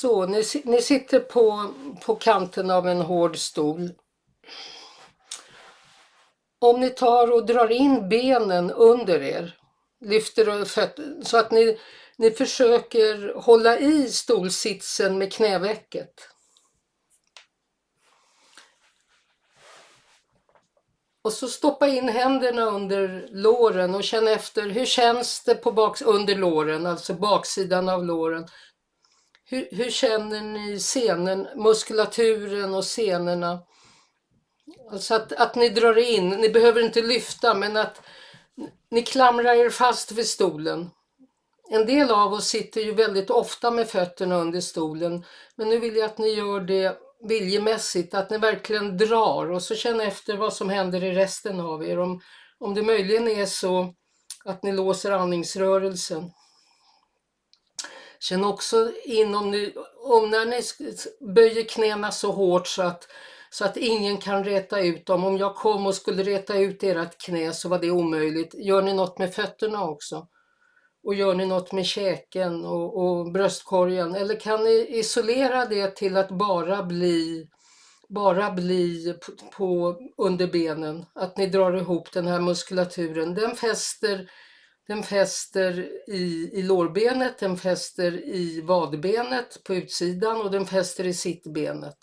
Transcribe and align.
Så, 0.00 0.26
ni, 0.26 0.44
ni 0.64 0.82
sitter 0.82 1.20
på, 1.20 1.74
på 2.04 2.14
kanten 2.14 2.70
av 2.70 2.88
en 2.88 3.00
hård 3.00 3.36
stol. 3.36 3.90
Om 6.58 6.80
ni 6.80 6.90
tar 6.90 7.32
och 7.32 7.46
drar 7.46 7.72
in 7.72 8.08
benen 8.08 8.70
under 8.70 9.22
er, 9.22 9.58
lyfter 10.00 10.64
fötter, 10.64 11.22
så 11.22 11.36
att 11.36 11.50
ni, 11.50 11.78
ni 12.16 12.30
försöker 12.30 13.34
hålla 13.34 13.78
i 13.78 14.08
stolsitsen 14.08 15.18
med 15.18 15.32
knävecket. 15.32 16.28
Och 21.22 21.32
så 21.32 21.48
stoppa 21.48 21.88
in 21.88 22.08
händerna 22.08 22.62
under 22.62 23.28
låren 23.30 23.94
och 23.94 24.04
känn 24.04 24.28
efter 24.28 24.68
hur 24.68 24.86
känns 24.86 25.44
det 25.44 25.54
på 25.54 25.72
baks 25.72 26.02
under 26.02 26.34
låren, 26.34 26.86
alltså 26.86 27.14
baksidan 27.14 27.88
av 27.88 28.04
låren. 28.04 28.46
Hur, 29.50 29.68
hur 29.70 29.90
känner 29.90 30.40
ni 30.40 30.78
scenen, 30.78 31.48
muskulaturen 31.56 32.74
och 32.74 32.84
senorna? 32.84 33.58
Alltså 34.92 35.14
att, 35.14 35.32
att 35.32 35.54
ni 35.54 35.68
drar 35.68 35.98
in, 35.98 36.28
ni 36.28 36.48
behöver 36.48 36.82
inte 36.84 37.02
lyfta 37.02 37.54
men 37.54 37.76
att 37.76 38.02
ni 38.90 39.02
klamrar 39.02 39.54
er 39.54 39.70
fast 39.70 40.12
vid 40.12 40.26
stolen. 40.26 40.90
En 41.70 41.86
del 41.86 42.10
av 42.10 42.32
oss 42.32 42.48
sitter 42.48 42.80
ju 42.80 42.94
väldigt 42.94 43.30
ofta 43.30 43.70
med 43.70 43.88
fötterna 43.88 44.36
under 44.36 44.60
stolen 44.60 45.24
men 45.56 45.68
nu 45.68 45.78
vill 45.78 45.96
jag 45.96 46.06
att 46.06 46.18
ni 46.18 46.28
gör 46.28 46.60
det 46.60 46.98
viljemässigt, 47.28 48.14
att 48.14 48.30
ni 48.30 48.38
verkligen 48.38 48.96
drar 48.96 49.50
och 49.50 49.62
så 49.62 49.74
känn 49.74 50.00
efter 50.00 50.36
vad 50.36 50.52
som 50.52 50.70
händer 50.70 51.04
i 51.04 51.12
resten 51.12 51.60
av 51.60 51.84
er. 51.84 51.98
Om, 51.98 52.20
om 52.58 52.74
det 52.74 52.82
möjligen 52.82 53.28
är 53.28 53.46
så 53.46 53.94
att 54.44 54.62
ni 54.62 54.72
låser 54.72 55.10
andningsrörelsen. 55.10 56.30
Känn 58.20 58.44
också 58.44 58.92
in 59.04 59.34
om, 59.34 59.50
ni, 59.50 59.74
om 59.96 60.30
när 60.30 60.46
ni 60.46 60.62
böjer 61.34 61.64
knäna 61.64 62.10
så 62.10 62.32
hårt 62.32 62.66
så 62.66 62.82
att, 62.82 63.08
så 63.50 63.64
att 63.64 63.76
ingen 63.76 64.18
kan 64.18 64.44
reta 64.44 64.80
ut 64.80 65.06
dem. 65.06 65.24
Om 65.24 65.38
jag 65.38 65.54
kom 65.54 65.86
och 65.86 65.94
skulle 65.94 66.22
reta 66.22 66.58
ut 66.58 66.82
ert 66.82 67.18
knä 67.18 67.52
så 67.52 67.68
var 67.68 67.78
det 67.78 67.90
omöjligt. 67.90 68.54
Gör 68.54 68.82
ni 68.82 68.94
något 68.94 69.18
med 69.18 69.34
fötterna 69.34 69.84
också? 69.84 70.26
Och 71.04 71.14
gör 71.14 71.34
ni 71.34 71.46
något 71.46 71.72
med 71.72 71.86
käken 71.86 72.64
och, 72.64 72.98
och 72.98 73.32
bröstkorgen? 73.32 74.14
Eller 74.14 74.40
kan 74.40 74.64
ni 74.64 74.86
isolera 74.98 75.64
det 75.64 75.96
till 75.96 76.16
att 76.16 76.30
bara 76.30 76.82
bli 76.82 77.48
bara 78.08 78.50
bli 78.50 79.14
på, 79.26 79.32
på 79.56 79.98
under 80.16 80.46
benen, 80.46 81.06
att 81.14 81.36
ni 81.36 81.46
drar 81.46 81.76
ihop 81.76 82.12
den 82.12 82.26
här 82.26 82.40
muskulaturen. 82.40 83.34
Den 83.34 83.56
fäster, 83.56 84.30
den 84.90 85.02
fäster 85.02 85.88
i, 86.06 86.50
i 86.52 86.62
lårbenet, 86.62 87.38
den 87.38 87.56
fäster 87.56 88.12
i 88.24 88.60
vadbenet 88.60 89.64
på 89.64 89.74
utsidan 89.74 90.40
och 90.40 90.50
den 90.50 90.66
fäster 90.66 91.06
i 91.06 91.14
sittbenet. 91.14 91.96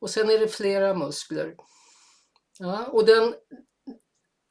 Och 0.00 0.10
sen 0.10 0.30
är 0.30 0.38
det 0.38 0.48
flera 0.48 0.94
muskler. 0.94 1.54
Ja, 2.58 2.86
och 2.86 3.06
den, 3.06 3.34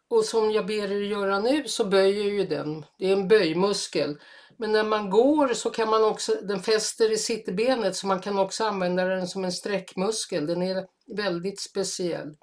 och 0.09 0.25
som 0.25 0.52
jag 0.52 0.66
ber 0.66 0.92
er 0.92 1.02
göra 1.02 1.39
nu 1.39 1.67
så 1.67 1.86
böjer 1.86 2.23
ju 2.23 2.48
den. 2.48 2.86
Det 2.98 3.08
är 3.08 3.14
en 3.14 3.28
böjmuskel. 3.28 4.20
Men 4.58 4.72
när 4.72 4.83
man 4.83 5.09
går 5.09 5.53
så 5.53 5.70
kan 5.70 5.89
man 5.89 6.03
också, 6.03 6.36
den 6.42 6.64
fäster 6.64 7.11
i 7.11 7.17
sittbenet 7.17 7.95
så 7.95 8.08
man 8.08 8.22
kan 8.22 8.39
också 8.39 8.66
använda 8.66 9.05
den 9.05 9.28
som 9.28 9.45
en 9.45 9.52
sträckmuskel. 9.52 10.45
Den 10.45 10.61
är 10.61 10.88
väldigt 11.16 11.59
speciell. 11.59 12.38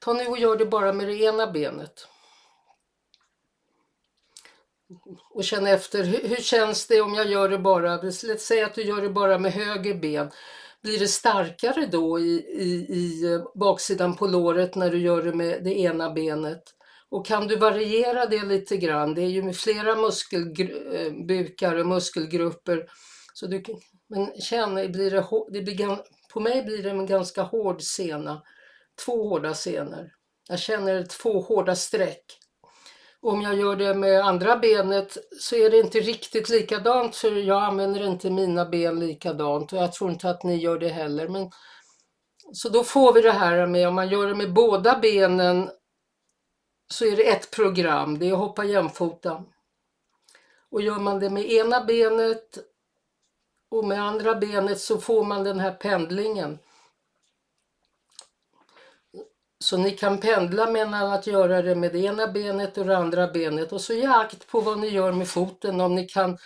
Ta 0.00 0.12
nu 0.12 0.26
och 0.26 0.38
gör 0.38 0.56
det 0.56 0.66
bara 0.66 0.92
med 0.92 1.08
det 1.08 1.16
ena 1.16 1.46
benet. 1.46 2.06
Och 5.30 5.44
känn 5.44 5.66
efter, 5.66 6.04
hur, 6.04 6.28
hur 6.28 6.36
känns 6.36 6.86
det 6.86 7.00
om 7.00 7.14
jag 7.14 7.30
gör 7.30 7.48
det 7.48 7.58
bara, 7.58 8.02
låt 8.02 8.40
säga 8.40 8.66
att 8.66 8.74
du 8.74 8.82
gör 8.82 9.02
det 9.02 9.10
bara 9.10 9.38
med 9.38 9.52
höger 9.52 9.94
ben. 9.94 10.30
Blir 10.82 10.98
det 10.98 11.08
starkare 11.08 11.86
då 11.86 12.20
i, 12.20 12.46
i, 12.58 12.86
i 12.88 13.32
eh, 13.32 13.42
baksidan 13.54 14.16
på 14.16 14.26
låret 14.26 14.74
när 14.74 14.90
du 14.90 14.98
gör 14.98 15.22
det 15.22 15.32
med 15.32 15.64
det 15.64 15.78
ena 15.78 16.10
benet? 16.10 16.62
Och 17.08 17.26
kan 17.26 17.46
du 17.46 17.56
variera 17.56 18.26
det 18.26 18.44
lite 18.44 18.76
grann? 18.76 19.14
Det 19.14 19.22
är 19.22 19.28
ju 19.28 19.42
med 19.42 19.56
flera 19.56 19.96
muskelbukar 19.96 21.74
eh, 21.76 21.80
och 21.80 21.86
muskelgrupper. 21.86 22.86
Så 23.34 23.46
du, 23.46 23.62
men 24.08 24.40
känn, 24.40 24.74
blir 24.74 25.10
det, 25.10 25.24
det 25.50 25.62
blir, 25.62 25.98
på 26.32 26.40
mig 26.40 26.62
blir 26.62 26.82
det 26.82 26.90
en 26.90 27.06
ganska 27.06 27.42
hård 27.42 27.82
sena. 27.82 28.42
Två 29.04 29.28
hårda 29.28 29.54
senor. 29.54 30.10
Jag 30.48 30.58
känner 30.58 31.02
två 31.02 31.40
hårda 31.40 31.76
streck. 31.76 32.39
Om 33.22 33.42
jag 33.42 33.58
gör 33.58 33.76
det 33.76 33.94
med 33.94 34.20
andra 34.24 34.56
benet 34.56 35.16
så 35.40 35.56
är 35.56 35.70
det 35.70 35.78
inte 35.78 36.00
riktigt 36.00 36.48
likadant 36.48 37.16
för 37.16 37.32
jag 37.32 37.62
använder 37.62 38.06
inte 38.06 38.30
mina 38.30 38.64
ben 38.64 39.00
likadant 39.00 39.72
och 39.72 39.78
jag 39.78 39.92
tror 39.92 40.10
inte 40.10 40.30
att 40.30 40.42
ni 40.42 40.56
gör 40.56 40.78
det 40.78 40.88
heller. 40.88 41.28
Men, 41.28 41.50
så 42.52 42.68
då 42.68 42.84
får 42.84 43.12
vi 43.12 43.20
det 43.20 43.32
här 43.32 43.66
med 43.66 43.88
om 43.88 43.94
man 43.94 44.08
gör 44.08 44.26
det 44.26 44.34
med 44.34 44.52
båda 44.52 44.98
benen 44.98 45.70
så 46.92 47.04
är 47.04 47.16
det 47.16 47.28
ett 47.28 47.50
program, 47.50 48.18
det 48.18 48.28
är 48.28 48.32
att 48.32 48.38
hoppa 48.38 48.64
jämfota. 48.64 49.44
Och 50.70 50.82
gör 50.82 50.98
man 50.98 51.20
det 51.20 51.30
med 51.30 51.50
ena 51.50 51.84
benet 51.84 52.58
och 53.70 53.84
med 53.84 54.02
andra 54.02 54.34
benet 54.34 54.80
så 54.80 54.98
får 54.98 55.24
man 55.24 55.44
den 55.44 55.60
här 55.60 55.72
pendlingen. 55.72 56.58
Så 59.70 59.76
ni 59.76 59.90
kan 59.90 60.18
pendla 60.18 60.70
mellan 60.70 61.12
att 61.12 61.26
göra 61.26 61.62
det 61.62 61.74
med 61.74 61.92
det 61.92 61.98
ena 61.98 62.26
benet 62.26 62.78
och 62.78 62.86
det 62.86 62.96
andra 62.96 63.28
benet 63.28 63.72
och 63.72 63.80
så 63.80 63.92
ge 63.92 64.06
akt 64.06 64.46
på 64.46 64.60
vad 64.60 64.78
ni 64.78 64.88
gör 64.88 65.12
med 65.12 65.28
foten. 65.28 65.80
Om, 65.80 65.94
ni 65.94 66.06
kan, 66.08 66.38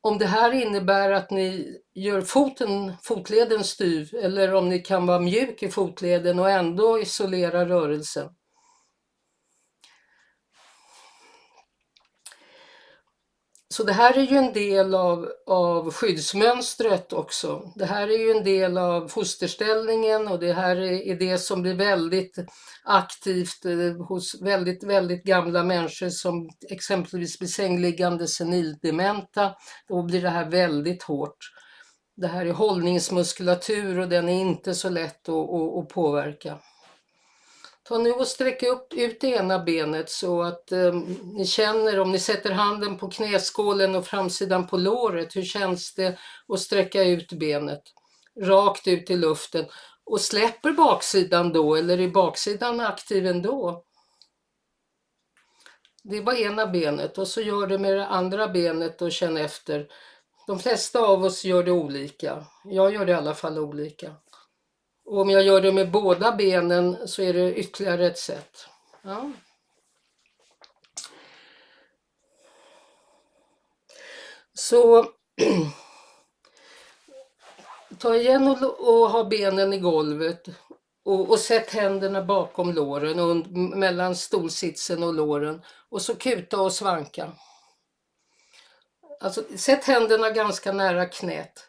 om 0.00 0.18
det 0.18 0.26
här 0.26 0.52
innebär 0.52 1.10
att 1.10 1.30
ni 1.30 1.76
gör 1.94 2.20
foten, 2.20 2.92
fotleden 3.02 3.64
styv 3.64 4.10
eller 4.22 4.54
om 4.54 4.68
ni 4.68 4.78
kan 4.78 5.06
vara 5.06 5.20
mjuk 5.20 5.62
i 5.62 5.68
fotleden 5.68 6.38
och 6.38 6.50
ändå 6.50 7.00
isolera 7.00 7.68
rörelsen. 7.68 8.28
Så 13.76 13.82
det 13.84 13.92
här 13.92 14.18
är 14.18 14.22
ju 14.22 14.36
en 14.36 14.52
del 14.52 14.94
av, 14.94 15.28
av 15.46 15.92
skyddsmönstret 15.92 17.12
också. 17.12 17.72
Det 17.74 17.84
här 17.84 18.08
är 18.08 18.18
ju 18.18 18.30
en 18.30 18.44
del 18.44 18.78
av 18.78 19.08
fosterställningen 19.08 20.28
och 20.28 20.38
det 20.38 20.52
här 20.52 20.76
är, 20.76 20.92
är 20.92 21.16
det 21.16 21.38
som 21.38 21.62
blir 21.62 21.74
väldigt 21.74 22.38
aktivt 22.84 23.64
eh, 23.64 24.06
hos 24.08 24.42
väldigt, 24.42 24.84
väldigt 24.84 25.24
gamla 25.24 25.62
människor 25.62 26.08
som 26.08 26.48
exempelvis 26.70 27.38
blir 27.38 27.48
sängliggande 27.48 28.26
senildementa. 28.26 29.52
Då 29.88 30.02
blir 30.02 30.22
det 30.22 30.30
här 30.30 30.50
väldigt 30.50 31.02
hårt. 31.02 31.38
Det 32.16 32.26
här 32.26 32.46
är 32.46 32.52
hållningsmuskulatur 32.52 33.98
och 33.98 34.08
den 34.08 34.28
är 34.28 34.40
inte 34.40 34.74
så 34.74 34.88
lätt 34.88 35.28
att, 35.28 35.34
att, 35.34 35.78
att 35.78 35.88
påverka. 35.88 36.58
Ta 37.88 37.98
nu 37.98 38.12
och 38.12 38.26
sträck 38.26 38.62
upp 38.62 38.92
ut 38.94 39.20
det 39.20 39.26
ena 39.26 39.58
benet 39.58 40.10
så 40.10 40.42
att 40.42 40.72
eh, 40.72 40.94
ni 41.24 41.46
känner 41.46 42.00
om 42.00 42.12
ni 42.12 42.18
sätter 42.18 42.50
handen 42.50 42.98
på 42.98 43.10
knäskålen 43.10 43.94
och 43.94 44.06
framsidan 44.06 44.66
på 44.66 44.76
låret. 44.76 45.36
Hur 45.36 45.42
känns 45.42 45.94
det 45.94 46.18
att 46.48 46.60
sträcka 46.60 47.02
ut 47.02 47.32
benet 47.32 47.82
rakt 48.40 48.88
ut 48.88 49.10
i 49.10 49.16
luften 49.16 49.64
och 50.04 50.20
släpper 50.20 50.72
baksidan 50.72 51.52
då 51.52 51.76
eller 51.76 51.98
är 52.00 52.08
baksidan 52.08 52.80
aktiv 52.80 53.26
ändå? 53.26 53.84
Det 56.02 56.20
var 56.20 56.34
ena 56.34 56.66
benet 56.66 57.18
och 57.18 57.28
så 57.28 57.40
gör 57.40 57.66
det 57.66 57.78
med 57.78 57.92
det 57.92 58.06
andra 58.06 58.48
benet 58.48 59.02
och 59.02 59.12
känn 59.12 59.36
efter. 59.36 59.88
De 60.46 60.58
flesta 60.58 61.00
av 61.00 61.24
oss 61.24 61.44
gör 61.44 61.62
det 61.62 61.72
olika. 61.72 62.44
Jag 62.64 62.94
gör 62.94 63.06
det 63.06 63.12
i 63.12 63.14
alla 63.14 63.34
fall 63.34 63.58
olika. 63.58 64.14
Och 65.06 65.20
om 65.20 65.30
jag 65.30 65.42
gör 65.42 65.60
det 65.60 65.72
med 65.72 65.90
båda 65.90 66.32
benen 66.32 67.08
så 67.08 67.22
är 67.22 67.32
det 67.32 67.54
ytterligare 67.54 68.06
ett 68.06 68.18
sätt. 68.18 68.66
Ja. 69.02 69.30
Så 74.54 75.06
ta 77.98 78.16
igen 78.16 78.48
och, 78.48 78.80
och, 78.88 79.10
ha 79.10 79.24
benen 79.24 79.72
i 79.72 79.78
golvet 79.78 80.48
och, 81.04 81.30
och 81.30 81.38
sätt 81.38 81.70
händerna 81.70 82.22
bakom 82.22 82.72
låren 82.72 83.20
och 83.20 83.46
mellan 83.76 84.16
stolsitsen 84.16 85.02
och 85.02 85.14
låren 85.14 85.62
och 85.88 86.02
så 86.02 86.14
kuta 86.14 86.60
och 86.60 86.72
svanka. 86.72 87.32
Alltså 89.20 89.44
sätt 89.56 89.84
händerna 89.84 90.30
ganska 90.30 90.72
nära 90.72 91.06
knät. 91.06 91.66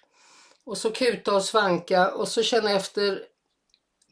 Och 0.68 0.78
så 0.78 0.92
kuta 0.92 1.36
och 1.36 1.44
svanka 1.44 2.12
och 2.12 2.28
så 2.28 2.44
känna 2.44 2.72
efter 2.72 3.26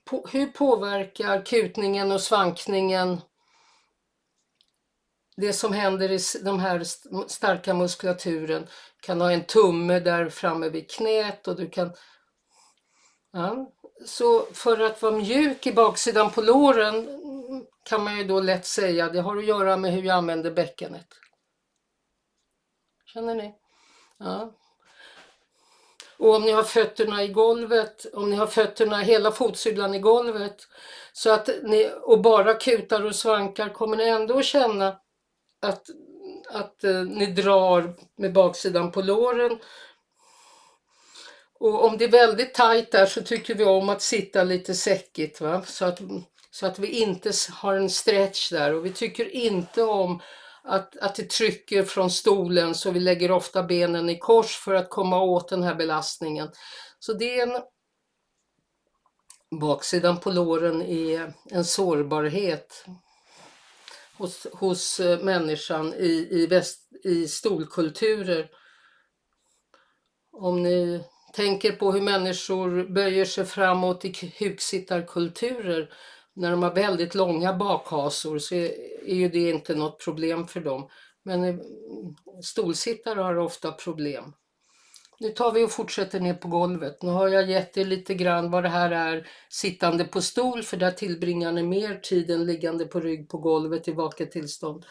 på, 0.05 0.27
hur 0.31 0.47
påverkar 0.47 1.45
kutningen 1.45 2.11
och 2.11 2.21
svankningen 2.21 3.21
det 5.37 5.53
som 5.53 5.73
händer 5.73 6.11
i 6.11 6.19
de 6.43 6.59
här 6.59 6.83
starka 7.27 7.73
muskulaturen. 7.73 8.61
Du 8.61 9.01
kan 9.01 9.21
ha 9.21 9.31
en 9.31 9.43
tumme 9.43 9.99
där 9.99 10.29
framme 10.29 10.69
vid 10.69 10.91
knät 10.91 11.47
och 11.47 11.55
du 11.55 11.69
kan... 11.69 11.93
Ja. 13.31 13.71
Så 14.05 14.45
för 14.45 14.79
att 14.79 15.01
vara 15.01 15.15
mjuk 15.15 15.67
i 15.67 15.73
baksidan 15.73 16.31
på 16.31 16.41
låren 16.41 17.09
kan 17.83 18.03
man 18.03 18.17
ju 18.17 18.23
då 18.23 18.39
lätt 18.39 18.65
säga 18.65 19.09
det 19.09 19.21
har 19.21 19.37
att 19.37 19.45
göra 19.45 19.77
med 19.77 19.93
hur 19.93 20.03
jag 20.03 20.17
använder 20.17 20.51
bäckenet. 20.51 21.07
Känner 23.05 23.35
ni? 23.35 23.55
Ja. 24.17 24.53
Och 26.17 26.35
om 26.35 26.41
ni 26.41 26.51
har 26.51 26.63
fötterna 26.63 27.23
i 27.23 27.27
golvet, 27.27 28.05
om 28.13 28.29
ni 28.29 28.35
har 28.35 28.47
fötterna, 28.47 28.97
hela 28.97 29.31
fotsulan 29.31 29.93
i 29.93 29.99
golvet 29.99 30.67
så 31.13 31.31
att 31.31 31.49
ni, 31.63 31.91
och 32.01 32.21
bara 32.21 32.53
kutar 32.53 33.05
och 33.05 33.15
svankar 33.15 33.69
kommer 33.69 33.97
ni 33.97 34.03
ändå 34.03 34.37
att 34.39 34.45
känna 34.45 34.87
att, 35.61 35.85
att 36.49 36.83
eh, 36.83 37.01
ni 37.01 37.25
drar 37.25 37.95
med 38.17 38.33
baksidan 38.33 38.91
på 38.91 39.01
låren. 39.01 39.59
Och 41.59 41.83
om 41.85 41.97
det 41.97 42.05
är 42.05 42.09
väldigt 42.09 42.53
tajt 42.53 42.91
där 42.91 43.05
så 43.05 43.21
tycker 43.21 43.55
vi 43.55 43.65
om 43.65 43.89
att 43.89 44.01
sitta 44.01 44.43
lite 44.43 44.73
säckigt 44.73 45.41
va? 45.41 45.63
Så, 45.65 45.85
att, 45.85 45.99
så 46.51 46.65
att 46.65 46.79
vi 46.79 46.87
inte 46.87 47.31
har 47.51 47.73
en 47.73 47.89
stretch 47.89 48.51
där 48.51 48.73
och 48.73 48.85
vi 48.85 48.93
tycker 48.93 49.35
inte 49.35 49.83
om 49.83 50.21
att, 50.65 50.97
att 50.97 51.15
det 51.15 51.29
trycker 51.29 51.83
från 51.83 52.11
stolen 52.11 52.75
så 52.75 52.91
vi 52.91 52.99
lägger 52.99 53.31
ofta 53.31 53.63
benen 53.63 54.09
i 54.09 54.19
kors 54.19 54.55
för 54.55 54.73
att 54.73 54.89
komma 54.89 55.21
åt 55.21 55.49
den 55.49 55.63
här 55.63 55.75
belastningen. 55.75 56.49
Så 56.99 57.13
det 57.13 57.39
är 57.39 57.47
en 57.47 57.61
baksidan 59.59 60.19
på 60.19 60.31
låren 60.31 60.81
är 60.81 61.33
en 61.51 61.65
sårbarhet 61.65 62.85
hos, 64.17 64.47
hos 64.53 64.99
eh, 64.99 65.19
människan 65.19 65.93
i, 65.93 66.27
i, 66.31 66.47
väst, 66.47 66.89
i 67.03 67.27
stolkulturer. 67.27 68.49
Om 70.31 70.63
ni 70.63 71.03
tänker 71.33 71.71
på 71.71 71.91
hur 71.91 72.01
människor 72.01 72.93
böjer 72.93 73.25
sig 73.25 73.45
framåt 73.45 74.05
i 74.05 74.33
huksittarkulturer 74.39 75.93
när 76.35 76.51
de 76.51 76.63
har 76.63 76.75
väldigt 76.75 77.15
långa 77.15 77.53
bakhasor 77.53 78.39
så 78.39 78.55
är 78.55 79.15
ju 79.15 79.29
det 79.29 79.49
inte 79.49 79.75
något 79.75 80.03
problem 80.03 80.47
för 80.47 80.59
dem. 80.59 80.89
Men 81.23 81.43
eh, 81.43 81.55
stolsittare 82.43 83.21
har 83.21 83.37
ofta 83.37 83.71
problem. 83.71 84.33
Nu 85.19 85.29
tar 85.29 85.51
vi 85.51 85.63
och 85.63 85.71
fortsätter 85.71 86.19
ner 86.19 86.33
på 86.33 86.47
golvet. 86.47 87.01
Nu 87.01 87.09
har 87.09 87.27
jag 87.27 87.49
gett 87.49 87.77
er 87.77 87.85
lite 87.85 88.13
grann 88.13 88.51
vad 88.51 88.63
det 88.63 88.69
här 88.69 88.91
är 88.91 89.27
sittande 89.49 90.05
på 90.05 90.21
stol 90.21 90.63
för 90.63 90.77
där 90.77 90.91
tillbringar 90.91 91.51
ni 91.51 91.63
mer 91.63 91.95
tid 91.95 92.29
än 92.29 92.45
liggande 92.45 92.85
på 92.85 92.99
rygg 92.99 93.29
på 93.29 93.37
golvet 93.37 93.87
i 93.87 93.91
vaket 93.91 94.31
tillstånd. 94.31 94.85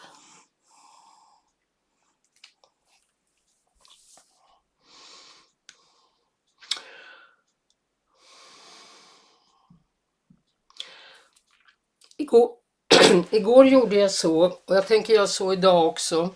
Igår, 12.25 12.49
igår 13.29 13.65
gjorde 13.67 13.95
jag 13.95 14.11
så, 14.11 14.45
och 14.45 14.75
jag 14.75 14.87
tänker 14.87 15.13
göra 15.13 15.27
så 15.27 15.53
idag 15.53 15.87
också, 15.87 16.29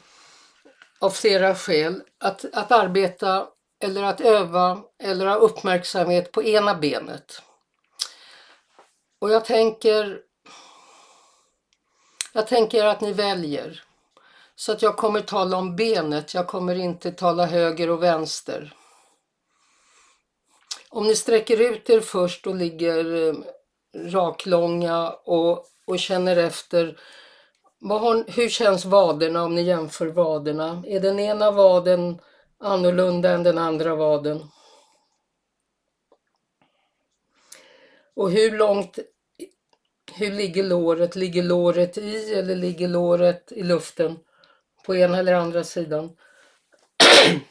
av 1.00 1.10
flera 1.10 1.56
skäl, 1.56 2.02
att, 2.18 2.46
att 2.54 2.72
arbeta 2.72 3.48
eller 3.84 4.04
att 4.04 4.22
öva 4.22 4.82
eller 5.04 5.26
ha 5.26 5.36
uppmärksamhet 5.36 6.32
på 6.32 6.44
ena 6.44 6.76
benet. 6.76 7.42
Och 9.20 9.32
jag 9.32 9.46
tänker, 9.46 10.22
jag 12.34 12.48
tänker 12.48 12.86
att 12.86 13.02
ni 13.02 13.14
väljer. 13.14 13.84
Så 14.56 14.72
att 14.72 14.82
jag 14.82 14.98
kommer 14.98 15.22
tala 15.22 15.58
om 15.58 15.76
benet, 15.76 16.34
jag 16.34 16.48
kommer 16.48 16.76
inte 16.76 17.12
tala 17.12 17.46
höger 17.46 17.90
och 17.90 18.04
vänster. 18.04 18.74
Om 20.90 21.08
ni 21.08 21.16
sträcker 21.16 21.62
ut 21.62 21.90
er 21.90 22.00
först 22.00 22.48
och 22.48 22.56
ligger 22.56 23.28
eh, 23.28 23.36
raklånga 23.96 25.10
och, 25.10 25.66
och 25.90 26.00
känner 26.00 26.38
efter 26.38 26.98
har, 27.82 28.32
hur 28.32 28.50
känns 28.50 28.86
vaderna 28.86 29.44
om 29.44 29.56
ni 29.56 29.62
jämför 29.62 30.08
vaderna? 30.08 30.84
Är 30.88 31.00
den 31.00 31.20
ena 31.20 31.52
vaden 31.52 32.22
annorlunda 32.58 33.32
än 33.32 33.44
den 33.44 33.58
andra 33.58 33.96
vaden? 33.96 34.44
Och 38.16 38.32
hur 38.32 38.58
långt, 38.58 39.00
hur 40.14 40.32
ligger 40.32 40.64
låret? 40.64 41.16
Ligger 41.16 41.44
låret 41.44 41.98
i 41.98 42.34
eller 42.34 42.56
ligger 42.56 42.88
låret 42.88 43.52
i 43.52 43.64
luften? 43.64 44.20
På 44.86 44.96
ena 44.96 45.18
eller 45.18 45.34
andra 45.34 45.64
sidan? 45.64 46.10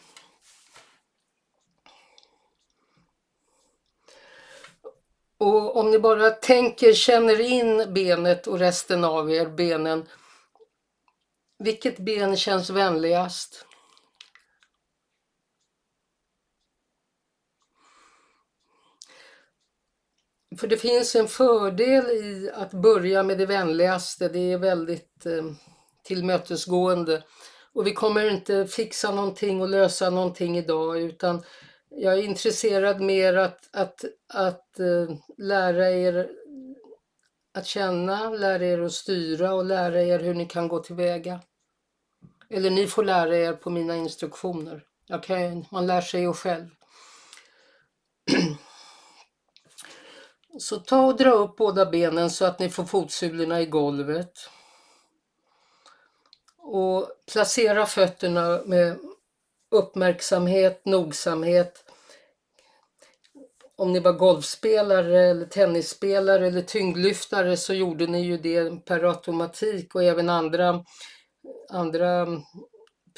Och 5.39 5.77
om 5.77 5.91
ni 5.91 5.99
bara 5.99 6.31
tänker, 6.31 6.93
känner 6.93 7.41
in 7.41 7.95
benet 7.95 8.47
och 8.47 8.59
resten 8.59 9.05
av 9.05 9.31
er, 9.31 9.47
benen. 9.47 10.07
Vilket 11.59 11.99
ben 11.99 12.37
känns 12.37 12.71
vänligast? 12.71 13.65
För 20.59 20.67
det 20.67 20.77
finns 20.77 21.17
en 21.17 21.29
fördel 21.29 22.05
i 22.05 22.51
att 22.55 22.71
börja 22.71 23.23
med 23.23 23.39
det 23.39 23.47
vänligaste. 23.47 24.29
Det 24.29 24.53
är 24.53 24.59
väldigt 24.59 25.27
eh, 25.27 25.45
tillmötesgående. 26.05 27.23
Och 27.73 27.87
vi 27.87 27.93
kommer 27.93 28.31
inte 28.31 28.67
fixa 28.67 29.15
någonting 29.15 29.61
och 29.61 29.69
lösa 29.69 30.11
någonting 30.11 30.59
idag 30.59 31.01
utan 31.01 31.43
jag 31.91 32.15
är 32.15 32.23
intresserad 32.23 33.01
mer 33.01 33.35
att, 33.35 33.69
att, 33.73 34.05
att 34.29 34.77
uh, 34.81 35.11
lära 35.39 35.91
er 35.91 36.31
att 37.55 37.67
känna, 37.67 38.31
lära 38.31 38.65
er 38.65 38.81
att 38.81 38.93
styra 38.93 39.55
och 39.55 39.65
lära 39.65 40.03
er 40.03 40.19
hur 40.19 40.35
ni 40.35 40.47
kan 40.47 40.69
gå 40.69 40.79
tillväga. 40.79 41.41
Eller 42.51 42.71
ni 42.71 42.87
får 42.87 43.05
lära 43.05 43.37
er 43.37 43.53
på 43.53 43.71
mina 43.71 43.97
instruktioner. 43.97 44.85
Okay? 45.09 45.65
Man 45.71 45.87
lär 45.87 46.01
sig 46.01 46.21
ju 46.21 46.33
själv. 46.33 46.69
Så 50.59 50.77
ta 50.77 51.07
och 51.07 51.17
dra 51.17 51.31
upp 51.31 51.57
båda 51.57 51.87
benen 51.87 52.31
så 52.31 52.45
att 52.45 52.59
ni 52.59 52.71
får 52.71 52.85
fotsulorna 52.85 53.61
i 53.61 53.67
golvet. 53.67 54.51
Och 56.59 57.09
placera 57.33 57.87
fötterna 57.87 58.61
med 58.65 58.99
uppmärksamhet, 59.71 60.85
nogsamhet. 60.85 61.85
Om 63.77 63.93
ni 63.93 64.01
var 64.01 64.13
golfspelare 64.13 65.25
eller 65.25 65.47
tennisspelare 65.47 66.47
eller 66.47 66.63
tyngdlyftare 66.63 67.57
så 67.57 67.75
gjorde 67.75 68.07
ni 68.07 68.21
ju 68.21 68.37
det 68.37 68.85
per 68.85 69.05
automatik 69.05 69.95
och 69.95 70.05
även 70.05 70.29
andra, 70.29 70.85
andra 71.71 72.27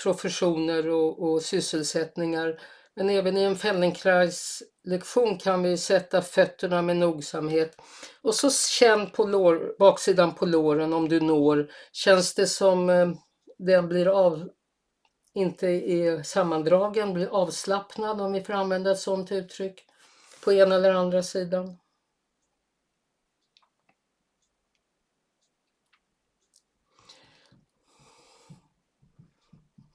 professioner 0.02 0.88
och, 0.88 1.22
och 1.22 1.42
sysselsättningar. 1.42 2.60
Men 2.96 3.10
även 3.10 3.36
i 3.36 3.42
en 3.42 3.56
Feldenkrais-lektion 3.56 5.38
kan 5.38 5.62
vi 5.62 5.76
sätta 5.76 6.22
fötterna 6.22 6.82
med 6.82 6.96
nogsamhet. 6.96 7.76
Och 8.22 8.34
så 8.34 8.50
känn 8.50 9.10
på 9.10 9.24
lår, 9.24 9.74
baksidan 9.78 10.34
på 10.34 10.46
låren 10.46 10.92
om 10.92 11.08
du 11.08 11.20
når. 11.20 11.70
Känns 11.92 12.34
det 12.34 12.46
som 12.46 12.90
eh, 12.90 13.08
den 13.58 13.88
blir 13.88 14.06
av, 14.06 14.48
inte 15.40 15.66
är 15.66 16.22
sammandragen, 16.22 17.14
blir 17.14 17.26
avslappnad 17.26 18.20
om 18.20 18.32
vi 18.32 18.42
får 18.42 18.52
använda 18.52 18.90
ett 18.90 18.98
sådant 18.98 19.32
uttryck 19.32 19.84
på 20.44 20.52
ena 20.52 20.74
eller 20.74 20.94
andra 20.94 21.22
sidan. 21.22 21.76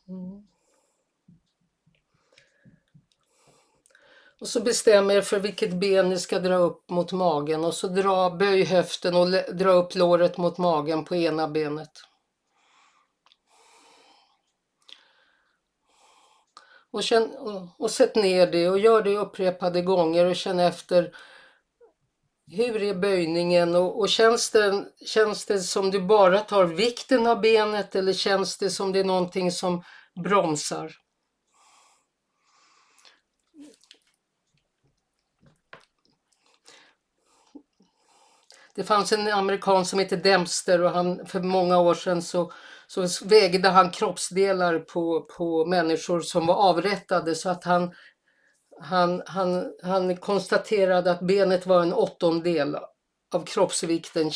Mm. 0.08 0.48
Och 4.40 4.48
så 4.48 4.62
bestäm 4.62 5.12
er 5.12 5.22
för 5.22 5.40
vilket 5.40 5.74
ben 5.74 6.10
ni 6.10 6.20
ska 6.20 6.40
dra 6.40 6.56
upp 6.56 6.90
mot 6.90 7.12
magen 7.12 7.66
och 7.66 7.74
så 7.74 7.88
dra, 7.88 8.30
böj 8.30 8.64
höften 8.64 9.16
och 9.16 9.28
dra 9.56 9.72
upp 9.72 9.96
låret 9.96 10.38
mot 10.38 10.58
magen 10.58 11.06
på 11.06 11.16
ena 11.16 11.48
benet. 11.48 11.92
Och, 16.96 17.04
känn, 17.04 17.36
och, 17.36 17.68
och 17.78 17.92
sätt 17.92 18.16
ner 18.16 18.48
det 18.48 18.70
och 18.70 18.80
gör 18.80 19.02
det 19.02 19.18
upprepade 19.18 19.82
gånger 19.82 20.26
och 20.26 20.36
känn 20.36 20.60
efter 20.60 21.16
hur 22.52 22.84
är 22.84 22.94
böjningen 22.94 23.76
och, 23.76 24.00
och 24.00 24.10
känns, 24.10 24.52
det, 24.52 24.86
känns 25.06 25.46
det 25.46 25.60
som 25.60 25.92
du 25.92 26.02
bara 26.02 26.40
tar 26.40 26.66
vikten 26.66 27.28
av 27.28 27.42
benet 27.42 27.96
eller 27.96 28.14
känns 28.14 28.58
det 28.58 28.70
som 28.70 28.92
det 28.92 29.00
är 29.00 29.04
någonting 29.04 29.52
som 29.52 29.84
bromsar? 30.24 30.92
Det 38.76 38.84
fanns 38.84 39.12
en 39.12 39.28
amerikan 39.28 39.86
som 39.86 40.00
hette 40.00 40.16
Dempster 40.16 40.82
och 40.82 40.92
han, 40.92 41.26
för 41.26 41.40
många 41.40 41.80
år 41.80 41.94
sedan 41.94 42.22
så 42.22 42.52
så 42.96 43.26
vägde 43.26 43.70
han 43.70 43.92
kroppsdelar 43.92 44.80
på, 44.80 45.22
på 45.22 45.66
människor 45.66 46.22
som 46.22 46.46
var 46.46 46.56
avrättade 46.56 47.36
så 47.36 47.50
att 47.50 47.64
han, 47.64 47.94
han, 48.82 49.24
han, 49.26 49.74
han 49.84 50.18
konstaterade 50.18 51.12
att 51.12 51.22
benet 51.22 51.66
var 51.66 51.82
en 51.82 51.94
åttondel 51.94 52.78
av 53.34 53.46
kroppsvikten. 53.46 54.32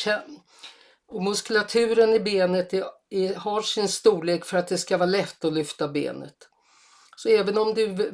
Och 1.08 1.22
muskulaturen 1.22 2.14
i 2.14 2.20
benet 2.20 2.74
är, 2.74 2.84
är, 3.10 3.34
har 3.34 3.62
sin 3.62 3.88
storlek 3.88 4.44
för 4.44 4.58
att 4.58 4.68
det 4.68 4.78
ska 4.78 4.96
vara 4.96 5.10
lätt 5.10 5.44
att 5.44 5.52
lyfta 5.52 5.88
benet. 5.88 6.36
Så 7.16 7.28
även 7.28 7.58
om 7.58 7.74
du 7.74 8.12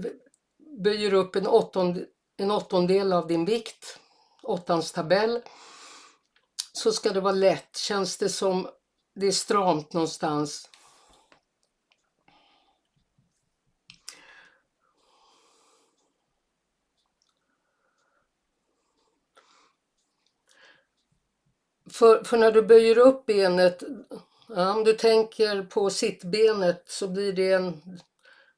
böjer 0.85 1.15
upp 1.15 1.37
en, 1.37 1.47
åttond, 1.47 2.05
en 2.37 2.51
åttondel 2.51 3.13
av 3.13 3.27
din 3.27 3.45
vikt, 3.45 3.99
åttans 4.43 4.93
tabell, 4.93 5.43
så 6.73 6.93
ska 6.93 7.11
det 7.11 7.21
vara 7.21 7.33
lätt. 7.33 7.77
Känns 7.77 8.17
det 8.17 8.29
som 8.29 8.69
det 9.17 9.27
är 9.27 9.33
stramt 9.33 9.93
någonstans? 9.93 10.71
För, 21.91 22.25
för 22.25 22.37
när 22.37 22.53
du 22.53 22.63
böjer 22.63 22.99
upp 22.99 23.27
benet, 23.27 23.83
ja, 24.49 24.75
om 24.75 24.85
du 24.85 24.93
tänker 24.93 25.63
på 25.63 25.91
sittbenet 25.91 26.83
så 26.87 27.09
blir 27.09 27.33
det 27.33 27.53
en 27.53 28.01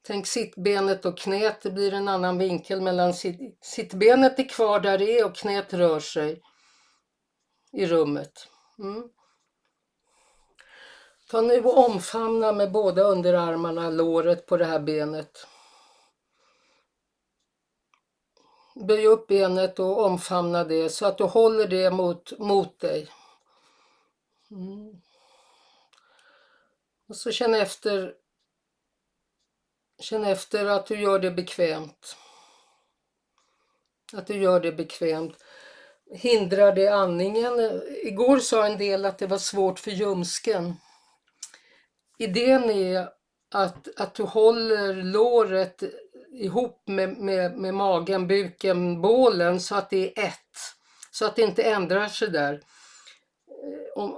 Tänk 0.02 0.26
sittbenet 0.26 1.04
och 1.04 1.18
knät, 1.18 1.62
det 1.62 1.70
blir 1.70 1.94
en 1.94 2.08
annan 2.08 2.38
vinkel 2.38 2.80
mellan 2.80 3.14
sitt, 3.14 3.58
sittbenet 3.60 4.38
är 4.38 4.48
kvar 4.48 4.80
där 4.80 4.98
det 4.98 5.18
är 5.18 5.26
och 5.26 5.36
knät 5.36 5.74
rör 5.74 6.00
sig 6.00 6.42
i 7.72 7.86
rummet. 7.86 8.48
Mm. 8.78 9.08
Ta 11.30 11.40
nu 11.40 11.64
och 11.64 11.78
omfamna 11.90 12.52
med 12.52 12.72
båda 12.72 13.02
underarmarna 13.02 13.90
låret 13.90 14.46
på 14.46 14.56
det 14.56 14.64
här 14.64 14.80
benet. 14.80 15.46
Böj 18.74 19.06
upp 19.06 19.26
benet 19.26 19.78
och 19.78 20.04
omfamna 20.04 20.64
det 20.64 20.88
så 20.88 21.06
att 21.06 21.18
du 21.18 21.24
håller 21.24 21.68
det 21.68 21.90
mot, 21.90 22.38
mot 22.38 22.80
dig. 22.80 23.08
Mm. 24.50 25.00
Och 27.08 27.16
så 27.16 27.32
känn 27.32 27.54
efter 27.54 28.14
Känn 30.00 30.24
efter 30.24 30.66
att 30.66 30.86
du 30.86 31.00
gör 31.00 31.18
det 31.18 31.30
bekvämt. 31.30 32.16
Att 34.12 34.26
du 34.26 34.34
gör 34.34 34.60
det 34.60 34.72
bekvämt. 34.72 35.44
Hindrar 36.10 36.72
det 36.72 36.88
andningen? 36.88 37.82
Igår 38.02 38.38
sa 38.38 38.66
en 38.66 38.78
del 38.78 39.04
att 39.04 39.18
det 39.18 39.26
var 39.26 39.38
svårt 39.38 39.78
för 39.78 39.90
ljumsken. 39.90 40.76
Idén 42.18 42.70
är 42.70 43.08
att, 43.54 44.00
att 44.00 44.14
du 44.14 44.22
håller 44.22 44.94
låret 44.94 45.82
ihop 46.32 46.82
med, 46.86 47.16
med, 47.16 47.58
med 47.58 47.74
magen, 47.74 48.26
buken, 48.26 49.00
bålen 49.00 49.60
så 49.60 49.74
att 49.74 49.90
det 49.90 50.18
är 50.18 50.24
ett. 50.24 50.34
Så 51.10 51.26
att 51.26 51.36
det 51.36 51.42
inte 51.42 51.62
ändrar 51.62 52.06
sig 52.08 52.30
där. 52.30 52.52
Eh, 53.96 54.10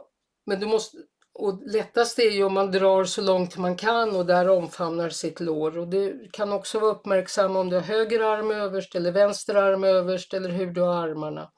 men 0.47 0.61
du 0.61 0.67
måste, 0.67 0.97
och 1.35 1.63
lättast 1.67 2.19
är 2.19 2.31
ju 2.31 2.45
om 2.45 2.55
man 2.55 2.73
drar 2.73 3.05
så 3.05 3.23
långt 3.23 3.57
man 3.57 3.77
kan 3.77 4.17
och 4.17 4.27
där 4.27 4.49
omfamnar 4.49 5.11
sitt 5.11 5.41
lår. 5.41 5.79
Och 5.79 5.89
du 5.89 6.29
kan 6.33 6.53
också 6.53 6.79
vara 6.79 6.91
uppmärksam 6.91 7.57
om 7.57 7.69
du 7.69 7.77
har 7.77 7.83
höger 7.83 8.21
arm 8.21 8.51
överst 8.51 8.95
eller 8.95 9.13
vänster 9.13 9.55
arm 9.55 9.85
överst 9.85 10.35
eller 10.35 10.51
hur 10.51 10.67
du 10.67 10.81
har 10.81 11.09
armarna. 11.09 11.51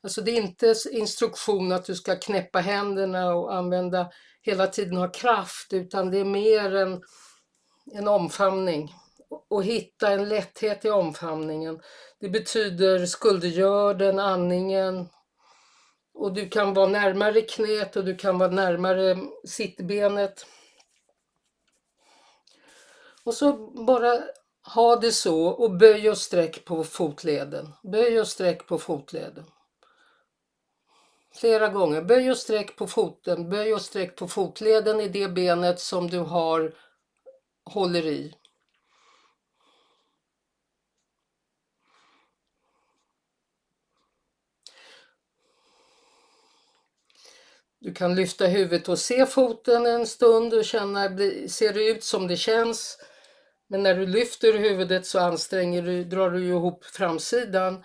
Alltså 0.00 0.20
det 0.20 0.30
är 0.30 0.42
inte 0.42 0.74
instruktion 0.90 1.72
att 1.72 1.84
du 1.84 1.94
ska 1.94 2.16
knäppa 2.16 2.58
händerna 2.58 3.34
och 3.34 3.54
använda 3.54 4.10
hela 4.42 4.66
tiden 4.66 4.96
ha 4.96 5.08
kraft 5.08 5.72
utan 5.72 6.10
det 6.10 6.18
är 6.18 6.24
mer 6.24 6.74
en, 6.74 7.02
en 7.92 8.08
omfamning 8.08 8.94
och 9.48 9.64
hitta 9.64 10.10
en 10.10 10.28
lätthet 10.28 10.84
i 10.84 10.90
omfamningen. 10.90 11.80
Det 12.20 12.28
betyder 12.28 13.06
skuldergörden, 13.06 14.18
andningen, 14.18 15.08
och 16.18 16.32
du 16.32 16.48
kan 16.48 16.74
vara 16.74 16.86
närmare 16.86 17.40
knät 17.40 17.96
och 17.96 18.04
du 18.04 18.16
kan 18.16 18.38
vara 18.38 18.50
närmare 18.50 19.18
sittbenet. 19.44 20.46
Och 23.24 23.34
så 23.34 23.52
bara 23.86 24.22
ha 24.74 24.96
det 24.96 25.12
så 25.12 25.46
och 25.46 25.76
böj 25.76 26.10
och 26.10 26.18
sträck 26.18 26.64
på 26.64 26.84
fotleden. 26.84 27.72
Böj 27.82 28.20
och 28.20 28.28
sträck 28.28 28.66
på 28.66 28.78
fotleden. 28.78 29.44
Flera 31.36 31.68
gånger. 31.68 32.02
Böj 32.02 32.30
och 32.30 32.38
sträck 32.38 32.76
på 32.76 32.86
foten. 32.86 33.48
Böj 33.48 33.74
och 33.74 33.82
sträck 33.82 34.16
på 34.16 34.28
fotleden 34.28 35.00
i 35.00 35.08
det 35.08 35.28
benet 35.28 35.80
som 35.80 36.10
du 36.10 36.18
har 36.18 36.74
håller 37.64 38.06
i. 38.06 38.34
Du 47.78 47.94
kan 47.94 48.14
lyfta 48.14 48.46
huvudet 48.46 48.88
och 48.88 48.98
se 48.98 49.26
foten 49.26 49.86
en 49.86 50.06
stund 50.06 50.54
och 50.54 50.64
känna, 50.64 51.08
ser 51.48 51.72
det 51.72 51.88
ut 51.88 52.04
som 52.04 52.26
det 52.26 52.36
känns? 52.36 52.98
Men 53.66 53.82
när 53.82 53.94
du 53.94 54.06
lyfter 54.06 54.52
huvudet 54.52 55.06
så 55.06 55.18
anstränger 55.18 55.82
du, 55.82 56.04
drar 56.04 56.30
du 56.30 56.46
ihop 56.46 56.84
framsidan. 56.84 57.84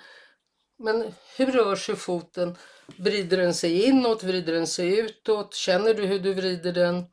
Men 0.83 1.13
hur 1.37 1.51
rör 1.51 1.75
sig 1.75 1.95
foten? 1.95 2.57
Vrider 2.97 3.37
den 3.37 3.53
sig 3.53 3.83
inåt? 3.85 4.23
Vrider 4.23 4.53
den 4.53 4.67
sig 4.67 4.99
utåt? 4.99 5.53
Känner 5.55 5.93
du 5.93 6.05
hur 6.05 6.19
du 6.19 6.33
vrider 6.33 6.71
den? 6.71 7.05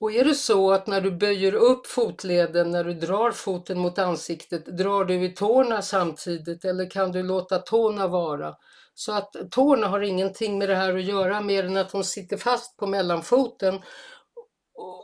Och 0.00 0.12
är 0.12 0.24
det 0.24 0.34
så 0.34 0.72
att 0.72 0.86
när 0.86 1.00
du 1.00 1.10
böjer 1.10 1.54
upp 1.54 1.86
fotleden, 1.86 2.70
när 2.70 2.84
du 2.84 2.94
drar 2.94 3.30
foten 3.30 3.78
mot 3.78 3.98
ansiktet, 3.98 4.66
drar 4.66 5.04
du 5.04 5.24
i 5.24 5.28
tårna 5.28 5.82
samtidigt 5.82 6.64
eller 6.64 6.90
kan 6.90 7.12
du 7.12 7.22
låta 7.22 7.58
tårna 7.58 8.06
vara? 8.08 8.54
Så 8.94 9.12
att 9.12 9.36
tårna 9.50 9.86
har 9.86 10.00
ingenting 10.00 10.58
med 10.58 10.68
det 10.68 10.76
här 10.76 10.96
att 10.96 11.04
göra 11.04 11.40
mer 11.40 11.64
än 11.64 11.76
att 11.76 11.92
de 11.92 12.04
sitter 12.04 12.36
fast 12.36 12.76
på 12.76 12.86
mellanfoten. 12.86 13.80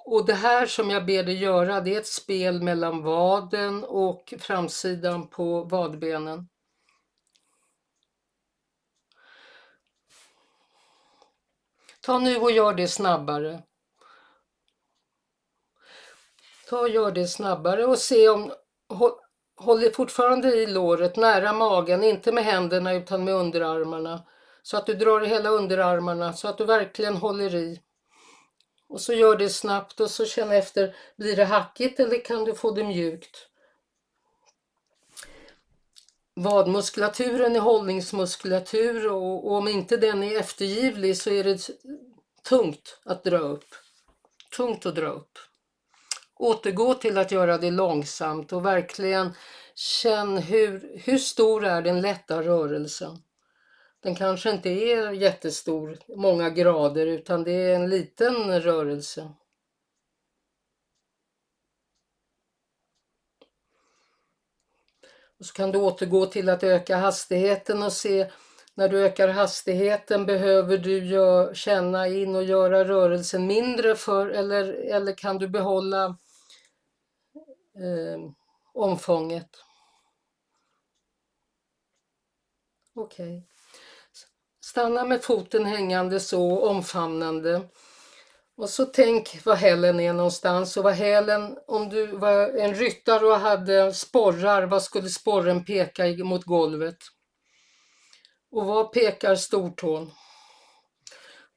Och 0.04 0.26
det 0.26 0.34
här 0.34 0.66
som 0.66 0.90
jag 0.90 1.06
ber 1.06 1.22
dig 1.22 1.36
göra, 1.42 1.80
det 1.80 1.94
är 1.94 2.00
ett 2.00 2.06
spel 2.06 2.62
mellan 2.62 3.02
vaden 3.02 3.84
och 3.84 4.34
framsidan 4.38 5.28
på 5.28 5.64
vadbenen. 5.64 6.48
Ta 12.04 12.18
nu 12.18 12.36
och 12.36 12.50
gör 12.50 12.74
det 12.74 12.88
snabbare. 12.88 13.62
Ta 16.68 16.80
och 16.80 16.88
gör 16.88 17.12
det 17.12 17.26
snabbare 17.26 17.84
och 17.84 17.98
se 17.98 18.28
om 18.28 18.52
Håll, 18.88 19.12
håll 19.56 19.90
fortfarande 19.90 20.48
i 20.48 20.66
låret 20.66 21.16
nära 21.16 21.52
magen, 21.52 22.04
inte 22.04 22.32
med 22.32 22.44
händerna 22.44 22.92
utan 22.92 23.24
med 23.24 23.34
underarmarna. 23.34 24.26
Så 24.62 24.76
att 24.76 24.86
du 24.86 24.94
drar 24.94 25.24
i 25.24 25.26
hela 25.26 25.48
underarmarna 25.48 26.32
så 26.32 26.48
att 26.48 26.58
du 26.58 26.64
verkligen 26.64 27.16
håller 27.16 27.54
i. 27.54 27.80
Och 28.88 29.00
så 29.00 29.12
gör 29.12 29.36
det 29.36 29.48
snabbt 29.48 30.00
och 30.00 30.10
så 30.10 30.24
känn 30.24 30.52
efter, 30.52 30.96
blir 31.16 31.36
det 31.36 31.44
hackigt 31.44 32.00
eller 32.00 32.24
kan 32.24 32.44
du 32.44 32.54
få 32.54 32.70
det 32.70 32.84
mjukt? 32.84 33.48
Vadmuskulaturen 36.36 37.56
är 37.56 37.60
hållningsmuskulatur 37.60 39.10
och, 39.12 39.46
och 39.46 39.52
om 39.52 39.68
inte 39.68 39.96
den 39.96 40.22
är 40.22 40.40
eftergivlig 40.40 41.16
så 41.16 41.30
är 41.30 41.44
det 41.44 41.70
tungt 42.48 43.00
att 43.04 43.24
dra 43.24 43.38
upp. 43.38 43.74
Tungt 44.56 44.86
att 44.86 44.94
dra 44.94 45.06
upp. 45.06 45.38
Återgå 46.36 46.94
till 46.94 47.18
att 47.18 47.32
göra 47.32 47.58
det 47.58 47.70
långsamt 47.70 48.52
och 48.52 48.66
verkligen 48.66 49.32
känn 49.74 50.38
hur, 50.38 51.00
hur 51.04 51.18
stor 51.18 51.64
är 51.64 51.82
den 51.82 52.00
lätta 52.00 52.42
rörelsen. 52.42 53.18
Den 54.02 54.14
kanske 54.14 54.50
inte 54.50 54.70
är 54.70 55.12
jättestor, 55.12 55.98
många 56.16 56.50
grader, 56.50 57.06
utan 57.06 57.44
det 57.44 57.52
är 57.52 57.74
en 57.74 57.90
liten 57.90 58.60
rörelse. 58.60 59.28
Och 65.38 65.46
så 65.46 65.52
kan 65.52 65.72
du 65.72 65.78
återgå 65.78 66.26
till 66.26 66.48
att 66.48 66.62
öka 66.62 66.96
hastigheten 66.96 67.82
och 67.82 67.92
se 67.92 68.30
när 68.74 68.88
du 68.88 69.04
ökar 69.04 69.28
hastigheten 69.28 70.26
behöver 70.26 70.78
du 70.78 71.04
gör, 71.04 71.54
känna 71.54 72.08
in 72.08 72.36
och 72.36 72.44
göra 72.44 72.84
rörelsen 72.84 73.46
mindre 73.46 73.96
för 73.96 74.28
eller, 74.28 74.64
eller 74.72 75.12
kan 75.12 75.38
du 75.38 75.48
behålla 75.48 76.04
eh, 77.74 78.30
omfånget. 78.74 79.48
Okej. 82.94 83.38
Okay. 83.38 83.42
Stanna 84.64 85.04
med 85.04 85.22
foten 85.22 85.64
hängande 85.64 86.20
så, 86.20 86.68
omfamnande. 86.68 87.68
Och 88.56 88.70
så 88.70 88.84
tänk 88.84 89.44
var 89.44 89.54
hälen 89.54 90.00
är 90.00 90.12
någonstans 90.12 90.76
och 90.76 90.84
vad 90.84 90.94
hälen, 90.94 91.58
om 91.66 91.88
du 91.88 92.06
var 92.06 92.58
en 92.58 92.74
ryttare 92.74 93.26
och 93.26 93.38
hade 93.38 93.92
sporrar, 93.92 94.66
vad 94.66 94.82
skulle 94.82 95.08
sporren 95.08 95.64
peka 95.64 96.24
mot 96.24 96.44
golvet? 96.44 96.98
Och 98.50 98.66
vad 98.66 98.92
pekar 98.92 99.36
stortån? 99.36 100.10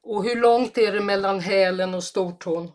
Och 0.02 0.24
hur 0.24 0.36
långt 0.36 0.78
är 0.78 0.92
det 0.92 1.00
mellan 1.00 1.40
hälen 1.40 1.94
och 1.94 2.04
stortån? 2.04 2.72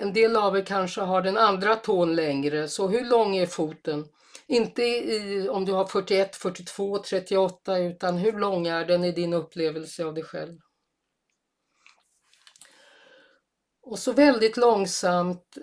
En 0.00 0.12
del 0.12 0.36
av 0.36 0.56
er 0.56 0.64
kanske 0.64 1.00
har 1.00 1.22
den 1.22 1.36
andra 1.36 1.76
tån 1.76 2.14
längre, 2.14 2.68
så 2.68 2.88
hur 2.88 3.04
lång 3.04 3.36
är 3.36 3.46
foten? 3.46 4.06
Inte 4.46 4.82
i, 4.82 5.48
om 5.48 5.64
du 5.64 5.72
har 5.72 5.86
41, 5.86 6.36
42, 6.36 6.98
38 6.98 7.78
utan 7.78 8.18
hur 8.18 8.32
lång 8.32 8.66
är 8.66 8.84
den 8.84 9.04
i 9.04 9.12
din 9.12 9.32
upplevelse 9.32 10.04
av 10.04 10.14
dig 10.14 10.24
själv? 10.24 10.58
Och 13.90 13.98
så 13.98 14.12
väldigt 14.12 14.56
långsamt 14.56 15.58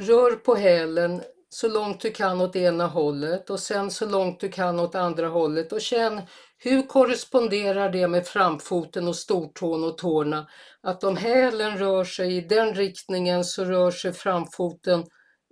rör 0.00 0.36
på 0.36 0.54
hälen 0.54 1.22
så 1.48 1.68
långt 1.68 2.00
du 2.00 2.10
kan 2.10 2.40
åt 2.40 2.56
ena 2.56 2.86
hållet 2.86 3.50
och 3.50 3.60
sen 3.60 3.90
så 3.90 4.06
långt 4.06 4.40
du 4.40 4.48
kan 4.48 4.80
åt 4.80 4.94
andra 4.94 5.28
hållet 5.28 5.72
och 5.72 5.80
känn 5.80 6.22
hur 6.58 6.82
korresponderar 6.82 7.90
det 7.90 8.08
med 8.08 8.26
framfoten 8.26 9.08
och 9.08 9.16
stortån 9.16 9.84
och 9.84 9.98
tårna? 9.98 10.48
Att 10.80 11.04
om 11.04 11.16
hälen 11.16 11.78
rör 11.78 12.04
sig 12.04 12.36
i 12.36 12.40
den 12.40 12.74
riktningen 12.74 13.44
så 13.44 13.64
rör 13.64 13.90
sig 13.90 14.12
framfoten 14.12 15.04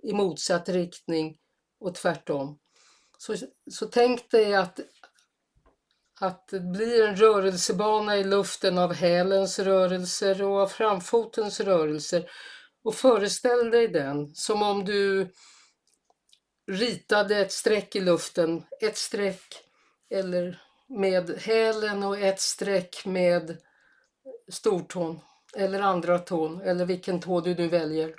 i 0.03 0.13
motsatt 0.13 0.69
riktning 0.69 1.37
och 1.79 1.95
tvärtom. 1.95 2.59
Så, 3.17 3.35
så 3.71 3.85
tänk 3.85 4.31
dig 4.31 4.55
att, 4.55 4.79
att 6.23 6.47
det 6.47 6.59
blir 6.59 7.07
en 7.07 7.15
rörelsebana 7.15 8.17
i 8.17 8.23
luften 8.23 8.77
av 8.77 8.93
hälens 8.93 9.59
rörelser 9.59 10.43
och 10.43 10.59
av 10.59 10.67
framfotens 10.67 11.59
rörelser. 11.59 12.29
Och 12.83 12.95
föreställ 12.95 13.71
dig 13.71 13.87
den 13.87 14.35
som 14.35 14.63
om 14.63 14.85
du 14.85 15.27
ritade 16.71 17.37
ett 17.37 17.51
streck 17.51 17.95
i 17.95 17.99
luften, 17.99 18.63
ett 18.81 18.97
streck 18.97 19.63
eller 20.09 20.61
med 20.89 21.29
hälen 21.29 22.03
och 22.03 22.19
ett 22.19 22.39
streck 22.39 23.05
med 23.05 23.57
stortån 24.51 25.19
eller 25.55 25.79
andra 25.79 26.19
tån 26.19 26.61
eller 26.61 26.85
vilken 26.85 27.19
tå 27.19 27.41
du 27.41 27.55
nu 27.55 27.67
väljer. 27.67 28.15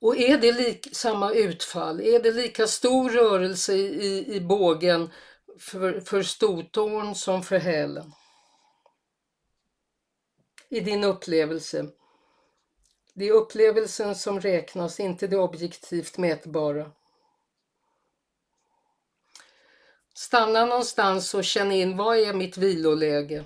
Och 0.00 0.16
är 0.16 0.38
det 0.38 0.52
lik, 0.52 0.88
samma 0.92 1.32
utfall, 1.32 2.00
är 2.00 2.22
det 2.22 2.32
lika 2.32 2.66
stor 2.66 3.10
rörelse 3.10 3.74
i, 3.74 4.34
i 4.34 4.40
bågen 4.40 5.10
för, 5.58 6.00
för 6.00 6.22
stortån 6.22 7.14
som 7.14 7.42
för 7.42 7.58
hälen? 7.58 8.12
I 10.68 10.80
din 10.80 11.04
upplevelse. 11.04 11.86
Det 13.14 13.28
är 13.28 13.32
upplevelsen 13.32 14.14
som 14.14 14.40
räknas, 14.40 15.00
inte 15.00 15.26
det 15.26 15.36
objektivt 15.36 16.18
mätbara. 16.18 16.90
Stanna 20.14 20.66
någonstans 20.66 21.34
och 21.34 21.44
känn 21.44 21.72
in 21.72 21.96
vad 21.96 22.18
är 22.18 22.34
mitt 22.34 22.56
viloläge? 22.56 23.44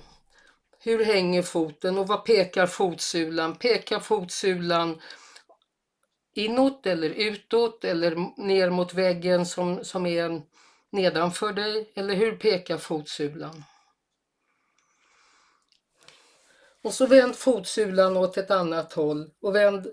Hur 0.78 1.04
hänger 1.04 1.42
foten 1.42 1.99
och 1.99 2.07
vad 2.09 2.25
pekar 2.25 2.66
fotsulan? 2.66 3.57
Pekar 3.57 4.00
fotsulan 4.00 5.00
inåt 6.35 6.87
eller 6.87 7.11
utåt 7.11 7.85
eller 7.85 8.41
ner 8.41 8.71
mot 8.71 8.95
väggen 8.95 9.47
som, 9.47 9.85
som 9.85 10.07
är 10.07 10.43
nedanför 10.91 11.53
dig? 11.53 11.93
Eller 11.95 12.15
hur 12.15 12.37
pekar 12.37 12.79
fotsulan? 12.79 13.65
Och 16.83 16.95
så 16.95 17.07
vänd 17.07 17.37
fotsulan 17.37 18.17
åt 18.17 18.37
ett 18.37 18.51
annat 18.51 18.93
håll 18.93 19.31
och 19.41 19.55
vänd 19.55 19.87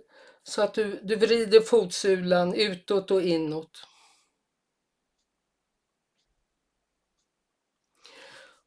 så 0.43 0.61
att 0.61 0.73
du, 0.73 0.99
du 1.03 1.15
vrider 1.15 1.59
fotsulan 1.59 2.53
utåt 2.53 3.11
och 3.11 3.21
inåt. 3.21 3.87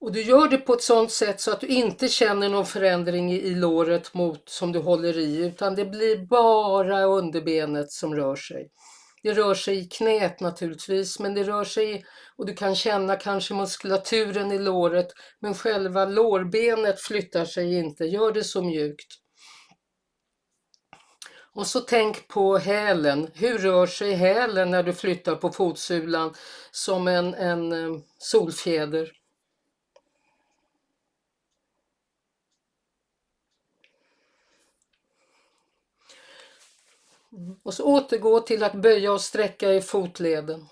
Och 0.01 0.13
du 0.13 0.23
gör 0.23 0.49
det 0.49 0.59
på 0.59 0.75
ett 0.75 0.83
sådant 0.83 1.11
sätt 1.11 1.41
så 1.41 1.53
att 1.53 1.61
du 1.61 1.67
inte 1.67 2.09
känner 2.09 2.49
någon 2.49 2.67
förändring 2.67 3.33
i, 3.33 3.41
i 3.41 3.55
låret 3.55 4.15
mot 4.15 4.49
som 4.49 4.73
du 4.73 4.79
håller 4.79 5.19
i 5.19 5.37
utan 5.37 5.75
det 5.75 5.85
blir 5.85 6.27
bara 6.27 7.03
underbenet 7.03 7.93
som 7.93 8.15
rör 8.15 8.37
sig. 8.37 8.71
Det 9.23 9.33
rör 9.33 9.55
sig 9.55 9.79
i 9.79 9.85
knät 9.85 10.41
naturligtvis 10.41 11.19
men 11.19 11.35
det 11.35 11.43
rör 11.43 11.65
sig 11.65 12.05
och 12.37 12.47
du 12.47 12.55
kan 12.55 12.75
känna 12.75 13.17
kanske 13.17 13.55
muskulaturen 13.55 14.53
i 14.53 14.59
låret 14.59 15.09
men 15.41 15.55
själva 15.55 16.05
lårbenet 16.05 17.01
flyttar 17.01 17.45
sig 17.45 17.75
inte. 17.79 18.05
Gör 18.05 18.33
det 18.33 18.45
så 18.45 18.63
mjukt. 18.63 19.09
Och 21.53 21.67
så 21.67 21.81
tänk 21.81 22.29
på 22.29 22.57
hälen. 22.57 23.31
Hur 23.35 23.59
rör 23.59 23.87
sig 23.87 24.13
hälen 24.13 24.71
när 24.71 24.83
du 24.83 24.93
flyttar 24.93 25.35
på 25.35 25.51
fotsulan 25.51 26.35
som 26.71 27.09
en, 27.09 27.35
en 27.35 27.73
eh, 27.73 28.01
solfjäder? 28.19 29.20
Och 37.63 37.75
så 37.75 37.85
återgå 37.85 38.41
till 38.41 38.65
att 38.65 38.75
böja 38.75 39.13
och 39.13 39.21
sträcka 39.21 39.73
i 39.73 39.81
fotleden. 39.81 40.69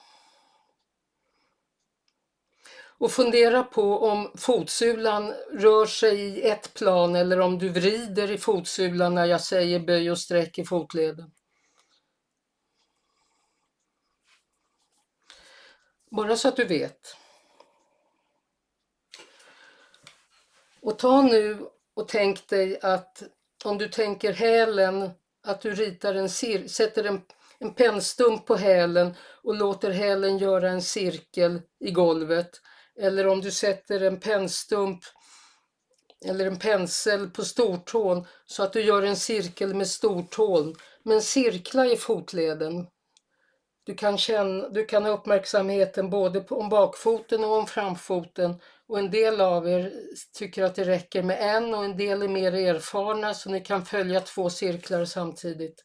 Och 3.01 3.13
fundera 3.13 3.63
på 3.63 3.99
om 3.99 4.33
fotsulan 4.37 5.35
rör 5.53 5.87
sig 5.87 6.21
i 6.21 6.43
ett 6.43 6.75
plan 6.75 7.17
eller 7.17 7.41
om 7.41 7.59
du 7.59 7.69
vrider 7.69 8.31
i 8.31 8.39
fotsulan 8.39 9.15
när 9.15 9.25
jag 9.25 9.41
säger 9.41 9.81
böj 9.81 10.11
och 10.11 10.19
sträck 10.19 10.59
i 10.59 10.65
fotleden. 10.65 11.31
Bara 16.11 16.37
så 16.37 16.49
att 16.49 16.57
du 16.57 16.65
vet. 16.65 17.17
Och 20.81 20.99
ta 20.99 21.23
nu 21.23 21.69
och 21.95 22.09
tänk 22.09 22.49
dig 22.49 22.81
att 22.81 23.23
om 23.65 23.79
du 23.79 23.89
tänker 23.89 24.33
hälen 24.33 25.11
att 25.49 25.61
du 25.61 25.75
ritar 25.75 26.15
en 26.15 26.29
cir 26.29 26.69
sätter 26.69 27.05
en, 27.05 27.21
en 27.59 27.75
pennstump 27.75 28.47
på 28.47 28.57
hälen 28.57 29.15
och 29.43 29.55
låter 29.55 29.91
hälen 29.91 30.39
göra 30.39 30.71
en 30.71 30.83
cirkel 30.83 31.63
i 31.81 31.91
golvet. 31.91 32.51
Eller 33.01 33.27
om 33.27 33.41
du 33.41 33.51
sätter 33.51 34.01
en 34.01 34.21
pennstump 34.21 35.01
eller 36.25 36.47
en 36.47 36.59
pensel 36.59 37.31
på 37.31 37.45
stortån 37.45 38.27
så 38.47 38.63
att 38.63 38.73
du 38.73 38.81
gör 38.81 39.03
en 39.03 39.17
cirkel 39.17 39.75
med 39.75 39.89
stortån. 39.89 40.75
Men 41.03 41.23
cirkla 41.23 41.87
i 41.87 41.97
fotleden. 41.97 42.87
Du 43.85 43.95
kan, 43.95 44.19
känna, 44.19 44.69
du 44.69 44.85
kan 44.85 45.05
ha 45.05 45.11
uppmärksamheten 45.11 46.11
både 46.11 46.41
på, 46.41 46.61
om 46.61 46.69
bakfoten 46.69 47.45
och 47.45 47.53
om 47.53 47.67
framfoten 47.67 48.61
och 48.89 48.99
en 48.99 49.11
del 49.11 49.41
av 49.41 49.69
er 49.69 49.93
tycker 50.39 50.65
att 50.65 50.75
det 50.75 50.85
räcker 50.85 51.23
med 51.23 51.57
en 51.57 51.75
och 51.75 51.85
en 51.85 51.97
del 51.97 52.23
är 52.23 52.29
mer 52.29 52.53
erfarna 52.55 53.35
så 53.35 53.51
ni 53.51 53.61
kan 53.61 53.85
följa 53.85 54.21
två 54.21 54.51
cirklar 54.51 55.05
samtidigt. 55.05 55.85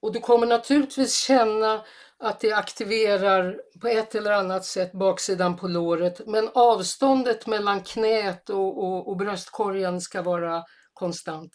Och 0.00 0.12
du 0.12 0.20
kommer 0.20 0.46
naturligtvis 0.46 1.14
känna 1.14 1.84
att 2.18 2.40
det 2.40 2.52
aktiverar 2.52 3.60
på 3.80 3.88
ett 3.88 4.14
eller 4.14 4.32
annat 4.32 4.64
sätt 4.64 4.92
baksidan 4.92 5.56
på 5.56 5.68
låret 5.68 6.26
men 6.26 6.50
avståndet 6.54 7.46
mellan 7.46 7.82
knät 7.82 8.50
och, 8.50 8.84
och, 8.84 9.08
och 9.08 9.16
bröstkorgen 9.16 10.00
ska 10.00 10.22
vara 10.22 10.64
konstant. 10.92 11.52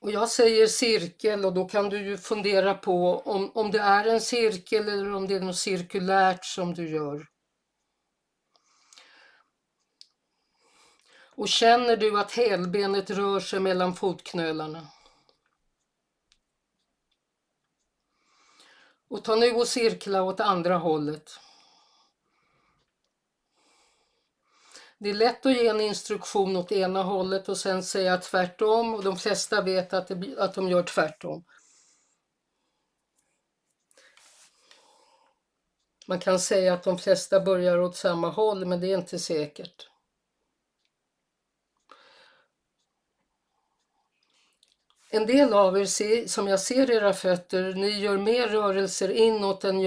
Och 0.00 0.10
jag 0.10 0.28
säger 0.28 0.66
cirkel 0.66 1.44
och 1.44 1.54
då 1.54 1.68
kan 1.68 1.88
du 1.88 1.98
ju 1.98 2.18
fundera 2.18 2.74
på 2.74 3.18
om, 3.18 3.50
om 3.54 3.70
det 3.70 3.78
är 3.78 4.04
en 4.04 4.20
cirkel 4.20 4.88
eller 4.88 5.14
om 5.14 5.28
det 5.28 5.34
är 5.34 5.40
något 5.40 5.56
cirkulärt 5.56 6.44
som 6.44 6.74
du 6.74 6.88
gör. 6.88 7.26
Och 11.38 11.48
känner 11.48 11.96
du 11.96 12.20
att 12.20 12.32
hälbenet 12.32 13.10
rör 13.10 13.40
sig 13.40 13.60
mellan 13.60 13.94
fotknölarna? 13.94 14.88
Och 19.08 19.24
ta 19.24 19.36
nu 19.36 19.52
och 19.52 19.68
cirkla 19.68 20.22
åt 20.22 20.40
andra 20.40 20.76
hållet. 20.76 21.40
Det 24.98 25.10
är 25.10 25.14
lätt 25.14 25.46
att 25.46 25.52
ge 25.52 25.68
en 25.68 25.80
instruktion 25.80 26.56
åt 26.56 26.72
ena 26.72 27.02
hållet 27.02 27.48
och 27.48 27.56
sen 27.58 27.82
säga 27.82 28.16
tvärtom 28.16 28.94
och 28.94 29.04
de 29.04 29.16
flesta 29.16 29.62
vet 29.62 29.92
att, 29.92 30.08
det, 30.08 30.38
att 30.38 30.54
de 30.54 30.68
gör 30.68 30.82
tvärtom. 30.82 31.44
Man 36.06 36.20
kan 36.20 36.40
säga 36.40 36.74
att 36.74 36.82
de 36.82 36.98
flesta 36.98 37.40
börjar 37.40 37.78
åt 37.78 37.96
samma 37.96 38.28
håll 38.28 38.64
men 38.64 38.80
det 38.80 38.86
är 38.92 38.98
inte 38.98 39.18
säkert. 39.18 39.88
En 45.10 45.26
del 45.26 45.52
av 45.52 45.78
er, 45.78 46.26
som 46.26 46.48
jag 46.48 46.60
ser 46.60 46.90
era 46.90 47.12
fötter, 47.12 47.74
ni 47.74 47.88
gör 47.88 48.18
mer 48.18 48.48
rörelser 48.48 49.10
inåt 49.10 49.64
än 49.64 49.78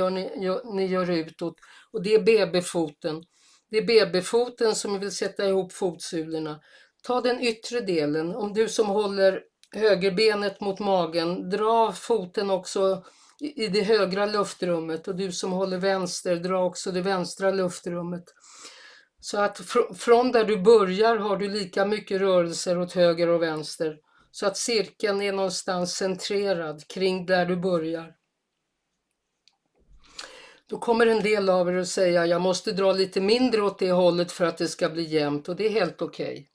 ni 0.75 0.85
gör 0.85 1.09
utåt 1.09 1.55
och 1.91 2.01
det 2.03 2.13
är 2.13 2.21
BB-foten. 2.21 3.25
Det 3.71 3.77
är 3.77 3.85
BB-foten 3.85 4.75
som 4.75 4.99
vill 4.99 5.11
sätta 5.11 5.47
ihop 5.47 5.73
fotsulorna. 5.73 6.59
Ta 7.03 7.21
den 7.21 7.39
yttre 7.39 7.81
delen. 7.81 8.35
Om 8.35 8.53
du 8.53 8.69
som 8.69 8.87
håller 8.87 9.41
högerbenet 9.75 10.61
mot 10.61 10.79
magen, 10.79 11.49
dra 11.49 11.91
foten 11.91 12.49
också 12.49 13.03
i 13.39 13.67
det 13.67 13.81
högra 13.81 14.25
luftrummet 14.25 15.07
och 15.07 15.15
du 15.15 15.31
som 15.31 15.51
håller 15.51 15.77
vänster, 15.77 16.35
dra 16.35 16.65
också 16.65 16.91
det 16.91 17.01
vänstra 17.01 17.51
luftrummet. 17.51 18.23
Så 19.19 19.37
att 19.39 19.57
fr 19.57 19.93
från 19.93 20.31
där 20.31 20.43
du 20.43 20.57
börjar 20.57 21.15
har 21.15 21.37
du 21.37 21.49
lika 21.49 21.85
mycket 21.85 22.21
rörelser 22.21 22.79
åt 22.79 22.93
höger 22.93 23.27
och 23.27 23.41
vänster. 23.41 23.97
Så 24.31 24.45
att 24.45 24.57
cirkeln 24.57 25.21
är 25.21 25.33
någonstans 25.33 25.95
centrerad 25.95 26.87
kring 26.87 27.25
där 27.25 27.45
du 27.45 27.55
börjar. 27.55 28.20
Då 30.71 30.79
kommer 30.79 31.07
en 31.07 31.23
del 31.23 31.49
av 31.49 31.69
er 31.69 31.73
att 31.73 31.87
säga 31.87 32.25
jag 32.25 32.41
måste 32.41 32.71
dra 32.71 32.91
lite 32.91 33.21
mindre 33.21 33.61
åt 33.61 33.79
det 33.79 33.91
hållet 33.91 34.31
för 34.31 34.45
att 34.45 34.57
det 34.57 34.67
ska 34.67 34.89
bli 34.89 35.03
jämnt 35.03 35.49
och 35.49 35.55
det 35.55 35.65
är 35.65 35.69
helt 35.69 36.01
okej. 36.01 36.33
Okay. 36.33 36.45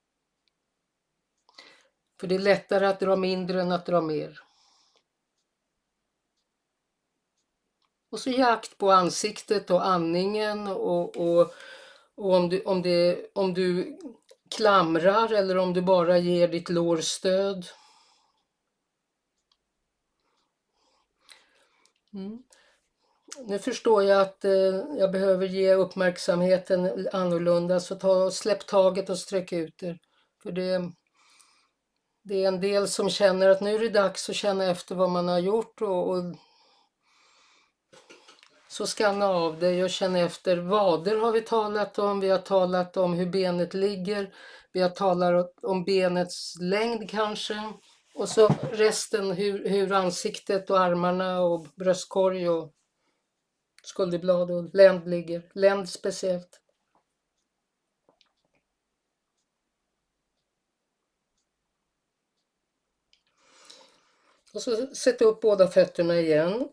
För 2.21 2.27
det 2.27 2.35
är 2.35 2.39
lättare 2.39 2.87
att 2.87 3.01
dra 3.01 3.17
mindre 3.17 3.63
än 3.63 3.73
att 3.73 3.87
dra 3.87 4.01
mer. 4.01 4.41
Och 8.11 8.21
så 8.21 8.31
jakt 8.31 8.79
på 8.79 8.93
ansiktet 8.93 9.71
och 9.71 9.87
andningen 9.87 10.69
och, 10.69 11.17
och, 11.17 11.55
och 12.15 12.35
om, 12.35 12.49
du, 12.49 12.63
om, 12.63 12.83
det, 12.83 13.31
om 13.35 13.55
du 13.55 13.99
klamrar 14.57 15.33
eller 15.33 15.59
om 15.59 15.73
du 15.73 15.83
bara 15.83 16.19
ger 16.19 16.49
ditt 16.49 16.69
lår 16.69 16.97
stöd. 16.97 17.67
Mm. 22.13 22.43
Nu 23.45 23.59
förstår 23.59 24.05
jag 24.05 24.21
att 24.21 24.45
eh, 24.45 24.85
jag 24.99 25.13
behöver 25.13 25.47
ge 25.47 25.75
uppmärksamheten 25.75 27.09
annorlunda 27.13 27.81
så 27.81 27.95
ta, 27.95 28.31
släpp 28.31 28.67
taget 28.67 29.11
och 29.11 29.19
sträck 29.19 29.53
ut 29.53 29.83
er. 29.83 29.99
För 30.43 30.53
det, 30.53 30.93
det 32.25 32.45
är 32.45 32.49
en 32.49 32.61
del 32.61 32.89
som 32.89 33.11
känner 33.11 33.49
att 33.49 33.61
nu 33.61 33.75
är 33.75 33.79
det 33.79 33.89
dags 33.89 34.31
att 34.31 34.37
känna 34.37 34.65
efter 34.65 34.95
vad 34.95 35.11
man 35.11 35.29
har 35.29 35.39
gjort 35.39 35.83
och, 35.83 36.11
och 36.11 36.23
så 38.69 38.87
skanna 38.87 39.27
av 39.27 39.59
dig 39.59 39.85
och 39.85 39.91
känna 39.91 40.19
efter. 40.19 40.57
Vader 40.57 41.17
har 41.17 41.33
vi 41.33 41.41
talat 41.41 41.99
om, 41.99 42.21
vi 42.21 42.29
har 42.29 42.39
talat 42.39 42.97
om 42.97 43.13
hur 43.13 43.27
benet 43.27 43.75
ligger, 43.75 44.35
vi 44.73 44.81
har 44.81 44.91
talat 44.91 45.65
om 45.65 45.85
benets 45.85 46.55
längd 46.61 47.11
kanske. 47.11 47.73
Och 48.15 48.29
så 48.29 48.49
resten 48.73 49.31
hur, 49.31 49.69
hur 49.69 49.93
ansiktet 49.93 50.71
och 50.71 50.81
armarna 50.81 51.41
och 51.41 51.67
bröstkorg 51.77 52.49
och 52.49 52.73
skulderblad 53.87 54.51
och 54.51 54.75
länd 54.75 55.09
ligger. 55.09 55.43
Länd 55.53 55.89
speciellt. 55.89 56.61
Och 64.55 64.63
så 64.63 64.87
sätt 64.87 65.23
upp 65.23 65.41
båda 65.41 65.69
fötterna 65.69 66.21
igen 66.21 66.69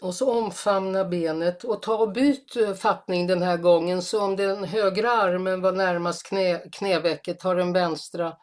Och 0.00 0.14
så 0.14 0.38
omfamna 0.38 1.04
benet 1.04 1.64
och 1.64 1.82
ta 1.82 1.96
och 1.96 2.12
byt 2.12 2.56
eh, 2.56 2.74
fattning 2.74 3.26
den 3.26 3.42
här 3.42 3.56
gången 3.56 4.02
så 4.02 4.22
om 4.22 4.36
den 4.36 4.64
högra 4.64 5.10
armen 5.10 5.60
var 5.60 5.72
närmast 5.72 6.22
knä, 6.22 6.62
knävecket 6.72 7.40
ta 7.40 7.54
den 7.54 7.72
vänstra 7.72 8.36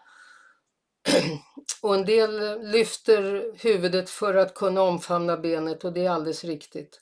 och 1.82 1.96
en 1.96 2.06
del 2.06 2.62
lyfter 2.62 3.52
huvudet 3.64 4.10
för 4.10 4.36
att 4.36 4.54
kunna 4.54 4.82
omfamna 4.82 5.38
benet 5.38 5.84
och 5.84 5.94
det 5.94 6.06
är 6.06 6.10
alldeles 6.10 6.44
riktigt. 6.44 7.02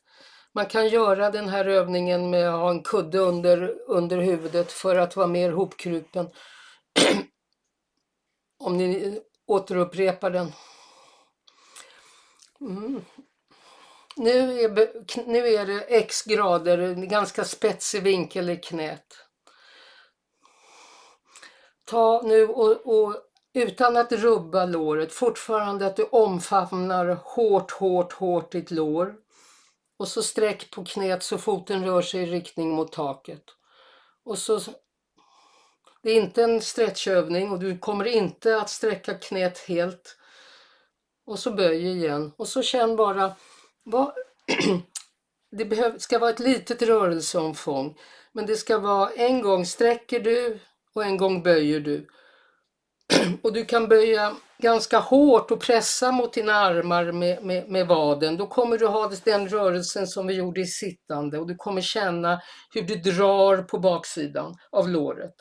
Man 0.53 0.65
kan 0.65 0.87
göra 0.87 1.31
den 1.31 1.49
här 1.49 1.65
övningen 1.65 2.29
med 2.29 2.49
att 2.49 2.59
ha 2.59 2.69
en 2.69 2.83
kudde 2.83 3.19
under, 3.19 3.75
under 3.87 4.17
huvudet 4.17 4.71
för 4.71 4.95
att 4.95 5.15
vara 5.15 5.27
mer 5.27 5.51
hopkrupen. 5.51 6.29
om 8.63 8.77
ni 8.77 9.19
återupprepar 9.45 10.29
den. 10.29 10.51
Mm. 12.61 13.05
Nu 14.15 14.61
är, 14.61 15.27
nu 15.27 15.47
är 15.47 15.65
det 15.65 15.79
x 15.79 16.23
grader, 16.23 16.77
en 16.77 17.07
ganska 17.07 17.45
spetsig 17.45 18.03
vinkel 18.03 18.49
i 18.49 18.57
knät. 18.57 19.05
Ta 21.85 22.21
nu 22.25 22.47
och, 22.47 22.87
och 22.97 23.15
utan 23.53 23.97
att 23.97 24.11
rubba 24.11 24.65
låret, 24.65 25.13
fortfarande 25.13 25.85
att 25.85 25.95
du 25.95 26.03
omfamnar 26.03 27.17
hårt, 27.23 27.71
hårt, 27.71 28.13
hårt 28.13 28.51
ditt 28.51 28.71
lår. 28.71 29.15
Och 29.97 30.07
så 30.07 30.23
sträck 30.23 30.71
på 30.71 30.85
knät 30.85 31.23
så 31.23 31.37
foten 31.37 31.85
rör 31.85 32.01
sig 32.01 32.21
i 32.21 32.25
riktning 32.25 32.69
mot 32.71 32.91
taket. 32.91 33.43
Och 34.25 34.37
så 34.37 34.59
det 36.01 36.11
är 36.11 36.15
inte 36.15 36.43
en 36.43 36.61
stretchövning 36.61 37.51
och 37.51 37.59
du 37.59 37.77
kommer 37.77 38.05
inte 38.05 38.61
att 38.61 38.69
sträcka 38.69 39.13
knät 39.13 39.59
helt. 39.59 40.17
Och 41.25 41.39
så 41.39 41.51
böj 41.51 41.87
igen 41.87 42.31
och 42.37 42.47
så 42.47 42.61
känn 42.61 42.95
bara 42.95 43.35
vad, 43.83 44.11
det 45.51 45.65
behöv, 45.65 45.97
ska 45.97 46.19
vara 46.19 46.29
ett 46.29 46.39
litet 46.39 46.81
rörelseomfång 46.81 47.97
men 48.31 48.45
det 48.45 48.55
ska 48.55 48.77
vara 48.77 49.09
en 49.09 49.41
gång 49.41 49.65
sträcker 49.65 50.19
du 50.19 50.59
och 50.93 51.05
en 51.05 51.17
gång 51.17 51.43
böjer 51.43 51.79
du. 51.79 52.07
Och 53.41 53.53
du 53.53 53.65
kan 53.65 53.87
böja 53.87 54.35
ganska 54.57 54.99
hårt 54.99 55.51
och 55.51 55.61
pressa 55.61 56.11
mot 56.11 56.33
dina 56.33 56.53
armar 56.53 57.11
med, 57.11 57.43
med, 57.43 57.69
med 57.69 57.87
vaden. 57.87 58.37
Då 58.37 58.47
kommer 58.47 58.77
du 58.77 58.87
ha 58.87 59.11
den 59.23 59.49
rörelsen 59.49 60.07
som 60.07 60.27
vi 60.27 60.33
gjorde 60.33 60.61
i 60.61 60.65
sittande 60.65 61.39
och 61.39 61.47
du 61.47 61.55
kommer 61.55 61.81
känna 61.81 62.41
hur 62.73 62.81
du 62.81 62.95
drar 62.95 63.57
på 63.61 63.79
baksidan 63.79 64.55
av 64.71 64.89
låret. 64.89 65.33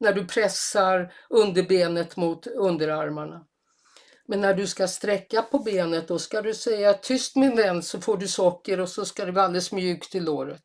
När 0.00 0.12
du 0.12 0.26
pressar 0.26 1.12
underbenet 1.30 2.16
mot 2.16 2.46
underarmarna. 2.46 3.44
Men 4.28 4.40
när 4.40 4.54
du 4.54 4.66
ska 4.66 4.88
sträcka 4.88 5.42
på 5.42 5.58
benet 5.58 6.08
då 6.08 6.18
ska 6.18 6.42
du 6.42 6.54
säga 6.54 6.94
tyst 6.94 7.36
min 7.36 7.56
vän 7.56 7.82
så 7.82 8.00
får 8.00 8.16
du 8.16 8.28
socker 8.28 8.80
och 8.80 8.88
så 8.88 9.04
ska 9.04 9.24
det 9.24 9.32
vara 9.32 9.44
alldeles 9.44 9.72
mjukt 9.72 10.14
i 10.14 10.20
låret. 10.20 10.64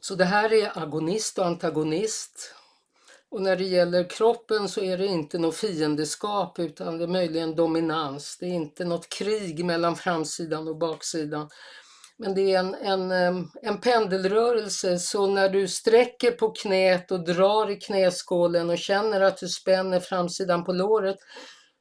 Så 0.00 0.14
det 0.14 0.24
här 0.24 0.52
är 0.52 0.78
agonist 0.78 1.38
och 1.38 1.46
antagonist. 1.46 2.54
Och 3.32 3.42
när 3.42 3.56
det 3.56 3.64
gäller 3.64 4.10
kroppen 4.10 4.68
så 4.68 4.80
är 4.80 4.98
det 4.98 5.06
inte 5.06 5.38
något 5.38 5.56
fiendeskap 5.56 6.58
utan 6.58 6.98
det 6.98 7.04
är 7.04 7.08
möjligen 7.08 7.54
dominans. 7.54 8.36
Det 8.40 8.46
är 8.46 8.50
inte 8.50 8.84
något 8.84 9.08
krig 9.08 9.64
mellan 9.64 9.96
framsidan 9.96 10.68
och 10.68 10.78
baksidan. 10.78 11.48
Men 12.18 12.34
det 12.34 12.54
är 12.54 12.58
en, 12.58 12.74
en, 12.74 13.10
en 13.62 13.80
pendelrörelse 13.80 14.98
så 14.98 15.26
när 15.26 15.48
du 15.48 15.68
sträcker 15.68 16.30
på 16.30 16.50
knät 16.50 17.10
och 17.10 17.24
drar 17.24 17.70
i 17.70 17.76
knäskålen 17.76 18.70
och 18.70 18.78
känner 18.78 19.20
att 19.20 19.38
du 19.38 19.48
spänner 19.48 20.00
framsidan 20.00 20.64
på 20.64 20.72
låret 20.72 21.16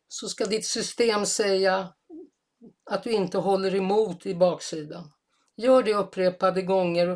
så 0.08 0.28
ska 0.28 0.46
ditt 0.46 0.66
system 0.66 1.26
säga 1.26 1.94
att 2.90 3.04
du 3.04 3.12
inte 3.12 3.38
håller 3.38 3.76
emot 3.76 4.26
i 4.26 4.36
baksidan. 4.36 5.12
Gör 5.62 5.84
det 5.84 5.94
upprepade 5.94 6.62
gånger 6.62 7.08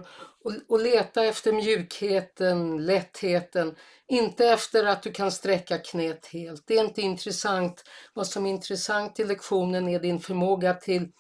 och, 0.44 0.54
och 0.68 0.80
leta 0.80 1.26
efter 1.26 1.54
mjukheten, 1.54 2.86
lättheten, 2.86 3.76
inte 4.08 4.48
efter 4.48 4.86
att 4.86 5.04
du 5.04 5.12
kan 5.12 5.32
sträcka 5.32 5.78
knät 5.78 6.26
helt. 6.26 6.68
Det 6.68 6.78
är 6.78 6.84
inte 6.84 7.02
intressant. 7.02 7.84
Vad 8.14 8.28
som 8.28 8.46
är 8.46 8.50
intressant 8.50 9.20
i 9.20 9.24
lektionen 9.24 9.88
är 9.88 10.00
din 10.00 10.20
förmåga 10.20 10.74
till 10.74 11.12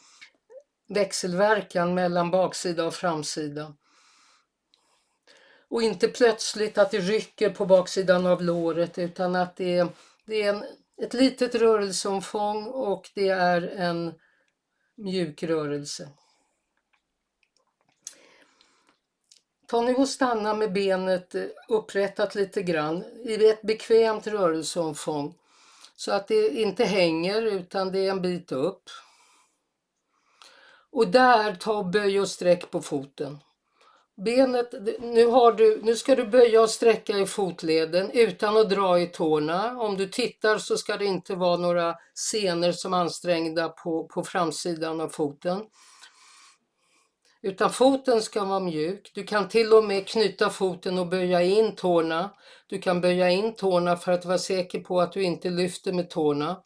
växelverkan 0.90 1.94
mellan 1.94 2.32
baksida 2.32 2.86
och 2.86 2.94
framsida. 2.94 3.74
Och 5.70 5.82
inte 5.82 6.08
plötsligt 6.08 6.78
att 6.78 6.92
det 6.92 7.00
rycker 7.00 7.50
på 7.50 7.66
baksidan 7.66 8.26
av 8.26 8.42
låret 8.42 8.98
utan 8.98 9.36
att 9.36 9.56
det 9.56 9.78
är, 9.78 9.88
det 10.26 10.44
är 10.44 10.54
en, 10.54 10.64
ett 11.02 11.14
litet 11.14 11.56
rörelseomfång 11.56 12.68
och 12.68 13.10
det 13.16 13.30
är 13.30 13.62
en 13.62 14.14
mjuk 14.98 15.44
rörelse. 15.44 16.10
Ta 19.68 19.82
nu 19.82 19.96
och 19.96 20.10
stanna 20.10 20.54
med 20.54 20.74
benet 20.74 21.36
eh, 21.36 21.44
upprättat 21.68 22.36
lite 22.36 22.62
grann 22.62 23.04
i 23.04 23.50
ett 23.50 23.62
bekvämt 23.62 24.28
rörelseomfång 24.28 25.34
så 25.96 26.12
att 26.12 26.28
det 26.28 26.50
inte 26.50 26.86
hänger 26.86 27.42
utan 27.42 27.92
det 27.92 28.00
är 28.00 28.12
en 28.12 28.22
bit 28.22 28.52
upp. 28.52 28.84
Och 30.92 31.08
där, 31.08 31.56
ta 31.56 31.74
och 31.74 31.86
böj 31.86 32.20
och 32.20 32.30
sträck 32.30 32.72
på 32.72 32.82
foten. 32.82 33.38
Benet, 34.18 34.74
nu, 35.00 35.26
har 35.26 35.52
du, 35.52 35.82
nu 35.84 35.96
ska 35.96 36.16
du 36.16 36.26
böja 36.26 36.62
och 36.62 36.70
sträcka 36.70 37.18
i 37.18 37.26
fotleden 37.26 38.12
utan 38.12 38.58
att 38.58 38.70
dra 38.70 39.00
i 39.00 39.08
tårna. 39.08 39.80
Om 39.80 39.98
du 39.98 40.08
tittar 40.08 40.58
så 40.58 40.78
ska 40.78 40.98
det 40.98 41.06
inte 41.06 41.36
vara 41.36 41.58
några 41.58 41.96
senor 42.14 42.72
som 42.72 42.94
är 42.94 42.98
ansträngda 42.98 43.70
på, 43.70 44.08
på 44.08 44.24
framsidan 44.24 45.02
av 45.02 45.10
foten. 45.10 45.62
Utan 47.46 47.70
foten 47.70 48.22
ska 48.22 48.44
vara 48.46 48.60
mjuk. 48.60 49.12
Du 49.14 49.24
kan 49.24 49.50
till 49.50 49.74
och 49.74 49.84
med 49.84 50.08
knyta 50.08 50.50
foten 50.50 50.98
och 50.98 51.08
böja 51.08 51.42
in 51.42 51.76
tårna. 51.76 52.30
Du 52.68 52.82
kan 52.82 53.02
böja 53.02 53.30
in 53.30 53.56
tårna 53.56 53.98
för 53.98 54.12
att 54.12 54.26
vara 54.26 54.38
säker 54.38 54.80
på 54.80 55.02
att 55.02 55.12
du 55.12 55.24
inte 55.24 55.50
lyfter 55.50 55.94
med 55.94 56.10
tårna. 56.10 56.64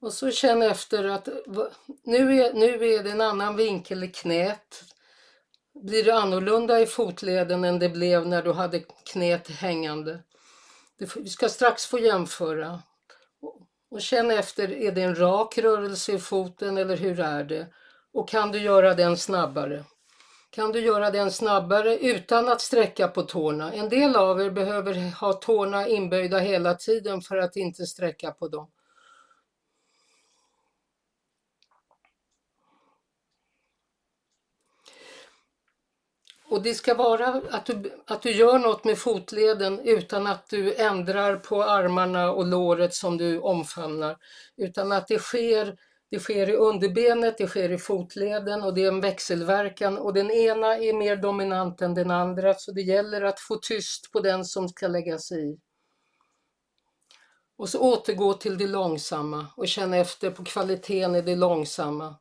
Och 0.00 0.12
så 0.12 0.30
känn 0.30 0.62
efter 0.62 1.04
att 1.04 1.28
nu 2.04 2.42
är, 2.42 2.52
nu 2.52 2.94
är 2.94 3.02
det 3.02 3.10
en 3.10 3.20
annan 3.20 3.56
vinkel 3.56 4.04
i 4.04 4.08
knät. 4.08 4.84
Blir 5.82 6.04
det 6.04 6.14
annorlunda 6.14 6.80
i 6.80 6.86
fotleden 6.86 7.64
än 7.64 7.78
det 7.78 7.88
blev 7.88 8.26
när 8.26 8.42
du 8.42 8.52
hade 8.52 8.80
knät 9.12 9.48
hängande? 9.48 10.22
vi 11.16 11.28
ska 11.28 11.48
strax 11.48 11.86
få 11.86 11.98
jämföra. 11.98 12.82
Och 13.90 14.00
känn 14.00 14.30
efter, 14.30 14.72
är 14.72 14.92
det 14.92 15.02
en 15.02 15.18
rak 15.18 15.58
rörelse 15.58 16.12
i 16.12 16.18
foten 16.18 16.78
eller 16.78 16.96
hur 16.96 17.20
är 17.20 17.44
det? 17.44 17.66
Och 18.12 18.28
kan 18.28 18.52
du 18.52 18.58
göra 18.58 18.94
den 18.94 19.16
snabbare? 19.16 19.84
kan 20.50 20.72
du 20.72 20.80
göra 20.80 21.10
den 21.10 21.30
snabbare 21.30 21.96
utan 21.96 22.48
att 22.48 22.60
sträcka 22.60 23.08
på 23.08 23.22
tårna. 23.22 23.72
En 23.72 23.88
del 23.88 24.16
av 24.16 24.40
er 24.40 24.50
behöver 24.50 25.20
ha 25.20 25.32
tårna 25.32 25.88
inböjda 25.88 26.38
hela 26.38 26.74
tiden 26.74 27.20
för 27.20 27.36
att 27.36 27.56
inte 27.56 27.86
sträcka 27.86 28.30
på 28.30 28.48
dem. 28.48 28.70
Och 36.50 36.62
det 36.62 36.74
ska 36.74 36.94
vara 36.94 37.42
att 37.50 37.66
du, 37.66 37.92
att 38.06 38.22
du 38.22 38.30
gör 38.30 38.58
något 38.58 38.84
med 38.84 38.98
fotleden 38.98 39.80
utan 39.80 40.26
att 40.26 40.48
du 40.48 40.74
ändrar 40.74 41.36
på 41.36 41.62
armarna 41.62 42.32
och 42.32 42.46
låret 42.46 42.94
som 42.94 43.16
du 43.16 43.40
omfamnar. 43.40 44.16
Utan 44.56 44.92
att 44.92 45.08
det 45.08 45.18
sker, 45.18 45.76
det 46.10 46.18
sker 46.18 46.50
i 46.50 46.56
underbenet, 46.56 47.38
det 47.38 47.46
sker 47.46 47.72
i 47.72 47.78
fotleden 47.78 48.62
och 48.62 48.74
det 48.74 48.84
är 48.84 48.88
en 48.88 49.00
växelverkan 49.00 49.98
och 49.98 50.14
den 50.14 50.30
ena 50.30 50.76
är 50.76 50.92
mer 50.92 51.16
dominant 51.16 51.82
än 51.82 51.94
den 51.94 52.10
andra 52.10 52.54
så 52.54 52.72
det 52.72 52.82
gäller 52.82 53.22
att 53.22 53.40
få 53.40 53.56
tyst 53.56 54.12
på 54.12 54.20
den 54.20 54.44
som 54.44 54.68
ska 54.68 54.88
lägga 54.88 55.18
sig 55.18 55.50
i. 55.50 55.58
Och 57.56 57.68
så 57.68 57.78
återgå 57.80 58.34
till 58.34 58.58
det 58.58 58.66
långsamma 58.66 59.46
och 59.56 59.68
känna 59.68 59.96
efter 59.96 60.30
på 60.30 60.44
kvaliteten 60.44 61.14
i 61.14 61.22
det 61.22 61.36
långsamma. 61.36 62.14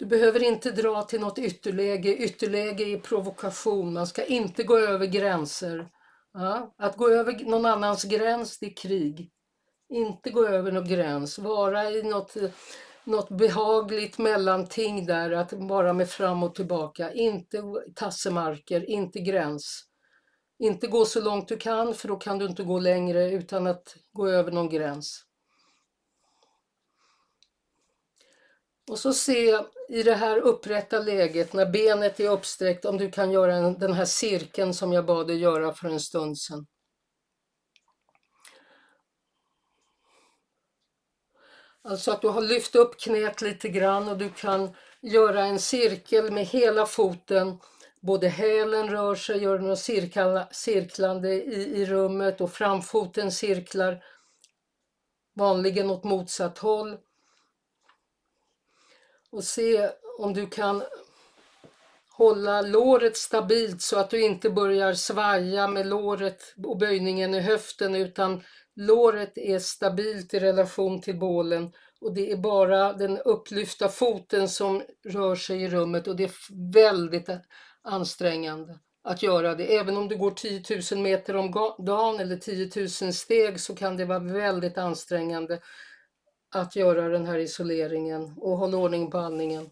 Du 0.00 0.06
behöver 0.06 0.42
inte 0.42 0.70
dra 0.70 1.02
till 1.02 1.20
något 1.20 1.38
ytterläge. 1.38 2.16
Ytterläge 2.16 2.84
är 2.84 2.98
provokation. 2.98 3.92
Man 3.92 4.06
ska 4.06 4.24
inte 4.24 4.62
gå 4.62 4.78
över 4.78 5.06
gränser. 5.06 5.88
Ja? 6.32 6.74
Att 6.78 6.96
gå 6.96 7.08
över 7.08 7.44
någon 7.44 7.66
annans 7.66 8.04
gräns, 8.04 8.58
det 8.58 8.66
är 8.66 8.76
krig. 8.76 9.30
Inte 9.88 10.30
gå 10.30 10.46
över 10.46 10.72
någon 10.72 10.88
gräns. 10.88 11.38
Vara 11.38 11.90
i 11.90 12.02
något, 12.02 12.36
något 13.04 13.28
behagligt 13.28 14.18
mellanting 14.18 15.06
där, 15.06 15.30
att 15.30 15.52
vara 15.52 15.92
med 15.92 16.08
fram 16.08 16.42
och 16.42 16.54
tillbaka. 16.54 17.12
Inte 17.12 17.62
tassemarker, 17.94 18.90
inte 18.90 19.20
gräns. 19.20 19.84
Inte 20.58 20.86
gå 20.86 21.04
så 21.04 21.20
långt 21.20 21.48
du 21.48 21.56
kan, 21.56 21.94
för 21.94 22.08
då 22.08 22.16
kan 22.16 22.38
du 22.38 22.46
inte 22.46 22.62
gå 22.62 22.78
längre 22.78 23.30
utan 23.30 23.66
att 23.66 23.96
gå 24.12 24.28
över 24.28 24.52
någon 24.52 24.68
gräns. 24.68 25.24
Och 28.90 28.98
så 28.98 29.12
se 29.12 29.58
i 29.88 30.02
det 30.02 30.14
här 30.14 30.38
upprätta 30.38 30.98
läget 30.98 31.52
när 31.52 31.66
benet 31.66 32.20
är 32.20 32.30
uppsträckt 32.30 32.84
om 32.84 32.98
du 32.98 33.10
kan 33.10 33.30
göra 33.30 33.70
den 33.70 33.92
här 33.92 34.04
cirkeln 34.04 34.74
som 34.74 34.92
jag 34.92 35.06
bad 35.06 35.26
dig 35.26 35.38
göra 35.38 35.74
för 35.74 35.88
en 35.88 36.00
stund 36.00 36.38
sedan. 36.38 36.66
Alltså 41.82 42.10
att 42.10 42.22
du 42.22 42.28
har 42.28 42.40
lyft 42.40 42.74
upp 42.74 43.00
knät 43.00 43.40
lite 43.40 43.68
grann 43.68 44.08
och 44.08 44.18
du 44.18 44.30
kan 44.30 44.74
göra 45.02 45.44
en 45.44 45.58
cirkel 45.58 46.32
med 46.32 46.46
hela 46.46 46.86
foten. 46.86 47.58
Både 48.00 48.28
hälen 48.28 48.88
rör 48.88 49.14
sig, 49.14 49.42
gör 49.42 49.58
något 49.58 50.54
cirklande 50.54 51.34
i, 51.34 51.80
i 51.80 51.86
rummet 51.86 52.40
och 52.40 52.52
framfoten 52.52 53.32
cirklar 53.32 54.04
vanligen 55.34 55.90
åt 55.90 56.04
motsatt 56.04 56.58
håll 56.58 56.98
och 59.32 59.44
se 59.44 59.90
om 60.18 60.34
du 60.34 60.46
kan 60.46 60.82
hålla 62.12 62.62
låret 62.62 63.16
stabilt 63.16 63.82
så 63.82 63.98
att 63.98 64.10
du 64.10 64.22
inte 64.22 64.50
börjar 64.50 64.94
svaja 64.94 65.68
med 65.68 65.86
låret 65.86 66.54
och 66.66 66.78
böjningen 66.78 67.34
i 67.34 67.40
höften 67.40 67.94
utan 67.94 68.42
låret 68.76 69.38
är 69.38 69.58
stabilt 69.58 70.34
i 70.34 70.40
relation 70.40 71.00
till 71.00 71.18
bålen 71.18 71.72
och 72.00 72.14
det 72.14 72.32
är 72.32 72.36
bara 72.36 72.92
den 72.92 73.18
upplyfta 73.18 73.88
foten 73.88 74.48
som 74.48 74.82
rör 75.04 75.34
sig 75.34 75.62
i 75.62 75.68
rummet 75.68 76.06
och 76.08 76.16
det 76.16 76.24
är 76.24 76.32
väldigt 76.72 77.28
ansträngande 77.82 78.78
att 79.02 79.22
göra 79.22 79.54
det. 79.54 79.76
Även 79.76 79.96
om 79.96 80.08
du 80.08 80.16
går 80.16 80.30
10 80.30 80.62
000 80.92 81.02
meter 81.02 81.36
om 81.36 81.74
dagen 81.78 82.20
eller 82.20 82.36
10 82.36 82.70
000 82.76 83.12
steg 83.12 83.60
så 83.60 83.74
kan 83.74 83.96
det 83.96 84.04
vara 84.04 84.18
väldigt 84.18 84.78
ansträngande 84.78 85.60
att 86.50 86.76
göra 86.76 87.08
den 87.08 87.26
här 87.26 87.38
isoleringen 87.38 88.34
och 88.36 88.56
hålla 88.56 88.76
ordning 88.76 89.10
på 89.10 89.18
andningen. 89.18 89.70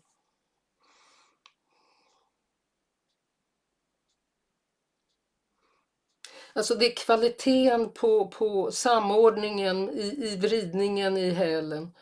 Alltså 6.52 6.74
det 6.74 6.86
är 6.86 6.96
kvaliteten 6.96 7.92
på, 7.92 8.28
på 8.28 8.70
samordningen 8.70 9.90
i, 9.90 10.32
i 10.32 10.36
vridningen 10.36 11.16
i 11.16 11.30
hälen. 11.30 11.94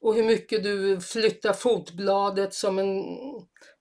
Och 0.00 0.14
hur 0.14 0.24
mycket 0.24 0.62
du 0.62 1.00
flyttar 1.00 1.52
fotbladet 1.52 2.54
som 2.54 2.78
en... 2.78 3.04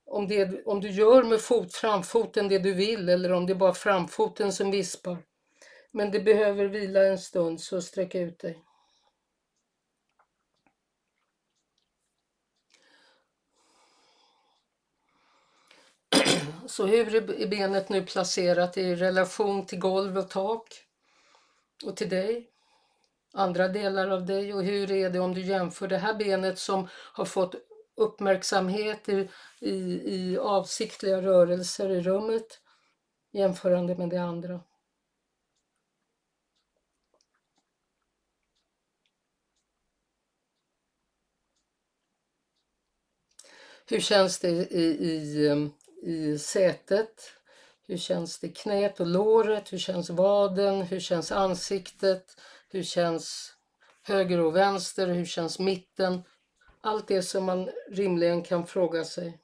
Om, 0.08 0.28
det, 0.28 0.66
om 0.66 0.82
du 0.82 0.90
gör 0.90 1.24
med 1.24 1.42
fot, 1.42 1.74
framfoten 1.74 2.48
det 2.48 2.60
du 2.60 2.74
vill 2.74 3.10
eller 3.10 3.32
om 3.32 3.46
det 3.46 3.54
är 3.54 3.56
bara 3.56 3.74
framfoten 3.74 4.54
som 4.54 4.72
vispar. 4.72 5.18
Men 5.92 6.12
det 6.12 6.20
behöver 6.20 6.66
vila 6.66 7.06
en 7.06 7.18
stund 7.18 7.62
så 7.62 7.82
sträck 7.82 8.16
ut 8.16 8.40
dig. 8.40 8.64
Så 16.68 16.86
hur 16.86 17.16
är 17.16 17.48
benet 17.48 17.90
nu 17.90 18.06
placerat 18.06 18.78
i 18.78 18.96
relation 18.96 19.66
till 19.66 19.80
golv 19.80 20.18
och 20.18 20.30
tak 20.30 20.86
och 21.86 21.98
till 21.98 22.10
dig? 22.10 22.50
Andra 23.34 23.68
delar 23.68 24.10
av 24.10 24.26
dig 24.26 24.54
och 24.54 24.64
hur 24.64 24.92
är 24.92 25.10
det 25.10 25.20
om 25.20 25.34
du 25.34 25.42
jämför 25.42 25.88
det 25.88 25.98
här 25.98 26.14
benet 26.14 26.60
som 26.60 26.88
har 26.92 27.26
fått 27.26 27.56
uppmärksamhet 27.96 29.10
i, 29.10 29.30
i, 29.60 30.02
i 30.06 30.38
avsiktliga 30.38 31.22
rörelser 31.22 31.90
i 31.90 32.02
rummet 32.02 32.62
jämförande 33.32 33.96
med 33.96 34.10
det 34.10 34.22
andra? 34.22 34.60
Hur 43.88 44.00
känns 44.00 44.40
det 44.40 44.50
i, 44.50 44.98
i 45.00 45.50
i 46.06 46.40
sätet. 46.40 47.34
Hur 47.88 47.98
känns 47.98 48.40
det 48.40 48.50
knät 48.50 49.00
och 49.00 49.08
låret? 49.08 49.74
Hur 49.74 49.78
känns 49.78 50.10
vaden? 50.10 50.82
Hur 50.82 51.00
känns 51.00 51.32
ansiktet? 51.32 52.42
Hur 52.70 52.84
känns 52.84 53.54
höger 54.04 54.40
och 54.40 54.56
vänster? 54.56 55.08
Hur 55.08 55.26
känns 55.26 55.60
mitten? 55.60 56.24
Allt 56.82 57.08
det 57.08 57.22
som 57.22 57.44
man 57.44 57.70
rimligen 57.92 58.44
kan 58.44 58.68
fråga 58.68 59.04
sig. 59.04 59.40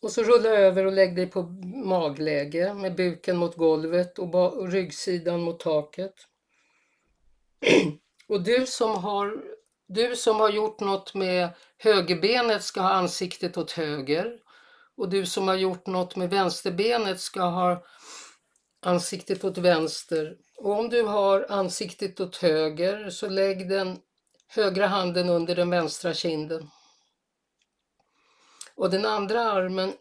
Och 0.00 0.12
så 0.12 0.22
rulla 0.22 0.48
över 0.48 0.86
och 0.86 0.92
lägg 0.92 1.16
dig 1.16 1.26
på 1.26 1.42
magläge 1.84 2.74
med 2.74 2.94
buken 2.96 3.36
mot 3.36 3.56
golvet 3.56 4.18
och 4.18 4.68
ryggsidan 4.72 5.40
mot 5.40 5.60
taket. 5.60 6.14
Och 8.28 8.42
du 8.42 8.66
som 8.66 8.96
har 8.96 9.57
du 9.88 10.16
som 10.16 10.40
har 10.40 10.50
gjort 10.50 10.80
något 10.80 11.14
med 11.14 11.48
högerbenet 11.78 12.62
ska 12.62 12.80
ha 12.80 12.90
ansiktet 12.90 13.56
åt 13.58 13.72
höger 13.72 14.38
och 14.96 15.08
du 15.08 15.26
som 15.26 15.48
har 15.48 15.54
gjort 15.54 15.86
något 15.86 16.16
med 16.16 16.30
vänsterbenet 16.30 17.20
ska 17.20 17.42
ha 17.42 17.84
ansiktet 18.80 19.44
åt 19.44 19.58
vänster. 19.58 20.36
Och 20.56 20.78
om 20.78 20.88
du 20.88 21.02
har 21.02 21.46
ansiktet 21.48 22.20
åt 22.20 22.36
höger 22.36 23.10
så 23.10 23.28
lägg 23.28 23.68
den 23.68 23.98
högra 24.48 24.86
handen 24.86 25.28
under 25.28 25.54
den 25.54 25.70
vänstra 25.70 26.14
kinden. 26.14 26.70
Och 28.74 28.90
den 28.90 29.06
andra 29.06 29.52
armen 29.52 29.92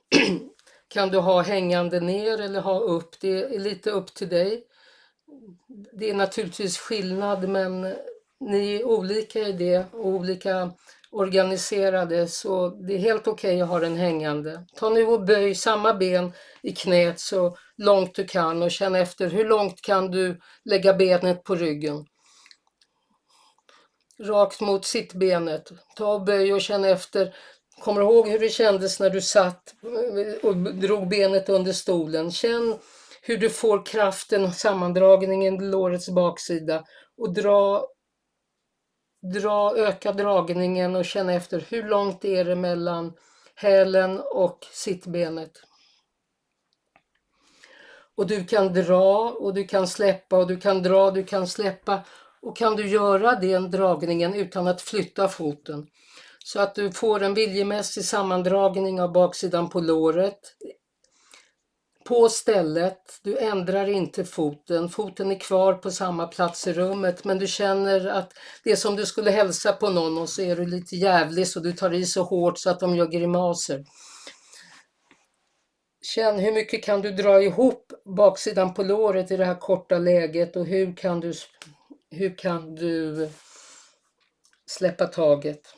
kan 0.88 1.10
du 1.10 1.18
ha 1.18 1.42
hängande 1.42 2.00
ner 2.00 2.42
eller 2.42 2.62
ha 2.62 2.80
upp. 2.80 3.20
Det 3.20 3.44
är 3.44 3.60
lite 3.60 3.92
upp 3.92 4.14
till 4.14 4.30
dig. 4.30 4.64
Det 5.68 6.10
är 6.10 6.14
naturligtvis 6.14 6.78
skillnad 6.78 7.50
men 7.50 7.96
ni 8.40 8.76
är 8.76 8.84
olika 8.84 9.40
i 9.40 9.52
det 9.52 9.86
och 9.94 10.06
olika 10.08 10.72
organiserade 11.12 12.28
så 12.28 12.70
det 12.70 12.94
är 12.94 12.98
helt 12.98 13.28
okej 13.28 13.52
okay 13.52 13.62
att 13.62 13.70
ha 13.70 13.80
den 13.80 13.96
hängande. 13.96 14.66
Ta 14.76 14.90
nu 14.90 15.06
och 15.06 15.26
böj 15.26 15.56
samma 15.56 15.94
ben 15.94 16.34
i 16.62 16.72
knät 16.72 17.20
så 17.20 17.58
långt 17.78 18.16
du 18.16 18.26
kan 18.26 18.64
och 18.64 18.72
känn 18.72 18.96
efter 18.96 19.30
hur 19.30 19.46
långt 19.46 19.82
kan 19.82 20.12
du 20.12 20.40
lägga 20.66 20.94
benet 20.94 21.44
på 21.44 21.56
ryggen. 21.56 22.06
Rakt 24.20 24.62
mot 24.62 24.86
sittbenet. 24.86 25.72
Ta 25.96 26.14
och 26.14 26.24
böj 26.24 26.54
och 26.54 26.62
känn 26.62 26.86
efter. 26.86 27.36
Kommer 27.82 28.02
du 28.02 28.08
ihåg 28.08 28.28
hur 28.28 28.40
det 28.40 28.50
kändes 28.50 29.00
när 29.00 29.10
du 29.10 29.22
satt 29.22 29.74
och 30.44 30.58
drog 30.58 31.08
benet 31.08 31.50
under 31.50 31.74
stolen? 31.74 32.32
Känn 32.32 32.80
hur 33.22 33.38
du 33.38 33.50
får 33.50 33.86
kraften 33.86 34.46
och 34.46 34.54
sammandragningen 34.54 35.56
i 35.56 35.66
lårets 35.66 36.10
baksida 36.10 36.84
och 37.18 37.34
dra 37.34 37.88
dra, 39.34 39.78
öka 39.78 40.12
dragningen 40.12 40.96
och 40.96 41.06
känna 41.06 41.34
efter 41.34 41.66
hur 41.70 41.84
långt 41.84 42.26
är 42.26 42.46
det 42.46 42.56
mellan 42.56 43.14
hälen 43.56 44.20
och 44.20 44.68
sittbenet. 44.72 45.52
Och 48.16 48.28
du 48.28 48.46
kan 48.46 48.74
dra 48.74 49.30
och 49.30 49.54
du 49.54 49.64
kan 49.64 49.88
släppa 49.88 50.38
och 50.38 50.48
du 50.48 50.58
kan 50.58 50.84
dra, 50.84 51.12
du 51.12 51.24
kan 51.24 51.48
släppa 51.48 52.04
Och 52.42 52.58
kan 52.58 52.76
du 52.76 52.88
göra 52.88 53.36
den 53.36 53.72
dragningen 53.72 54.34
utan 54.34 54.68
att 54.68 54.82
flytta 54.82 55.28
foten 55.28 55.88
så 56.44 56.60
att 56.60 56.76
du 56.76 56.92
får 56.92 57.24
en 57.24 57.34
viljemässig 57.34 58.06
sammandragning 58.06 59.02
av 59.02 59.12
baksidan 59.12 59.70
på 59.70 59.80
låret 59.80 60.40
på 62.08 62.30
stället. 62.30 63.20
Du 63.24 63.38
ändrar 63.38 63.90
inte 63.90 64.26
foten. 64.26 64.90
Foten 64.90 65.32
är 65.32 65.40
kvar 65.40 65.74
på 65.74 65.92
samma 65.92 66.28
plats 66.28 66.68
i 66.68 66.74
rummet 66.74 67.24
men 67.24 67.40
du 67.40 67.48
känner 67.48 68.08
att 68.08 68.34
det 68.64 68.72
är 68.72 68.76
som 68.76 68.96
du 68.96 69.06
skulle 69.06 69.32
hälsa 69.32 69.74
på 69.74 69.90
någon 69.90 70.18
och 70.18 70.30
så 70.30 70.42
är 70.42 70.56
du 70.56 70.66
lite 70.66 70.96
jävlig 70.96 71.48
så 71.48 71.60
du 71.60 71.74
tar 71.74 71.94
i 71.94 72.06
så 72.06 72.24
hårt 72.24 72.60
så 72.60 72.70
att 72.70 72.80
de 72.80 72.96
gör 72.96 73.08
grimaser. 73.08 73.86
Känn 76.02 76.40
hur 76.40 76.52
mycket 76.52 76.84
kan 76.84 77.02
du 77.02 77.12
dra 77.12 77.42
ihop 77.42 77.94
baksidan 78.06 78.74
på 78.74 78.84
låret 78.84 79.32
i 79.32 79.38
det 79.38 79.46
här 79.46 79.60
korta 79.60 79.98
läget 79.98 80.56
och 80.56 80.66
hur 80.66 80.96
kan 80.96 81.20
du, 81.20 81.34
hur 82.12 82.38
kan 82.38 82.76
du 82.76 83.30
släppa 84.66 85.08
taget. 85.08 85.77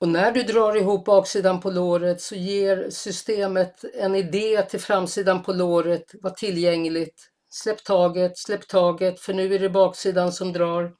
Och 0.00 0.08
när 0.08 0.32
du 0.32 0.42
drar 0.42 0.76
ihop 0.76 1.04
baksidan 1.04 1.60
på 1.60 1.70
låret 1.70 2.20
så 2.20 2.34
ger 2.34 2.90
systemet 2.90 3.84
en 3.94 4.14
idé 4.14 4.62
till 4.62 4.80
framsidan 4.80 5.42
på 5.42 5.52
låret, 5.52 6.04
var 6.22 6.30
tillgängligt. 6.30 7.30
Släpp 7.50 7.84
taget, 7.84 8.38
släpp 8.38 8.68
taget, 8.68 9.20
för 9.20 9.34
nu 9.34 9.54
är 9.54 9.58
det 9.58 9.70
baksidan 9.70 10.32
som 10.32 10.52
drar. 10.52 10.92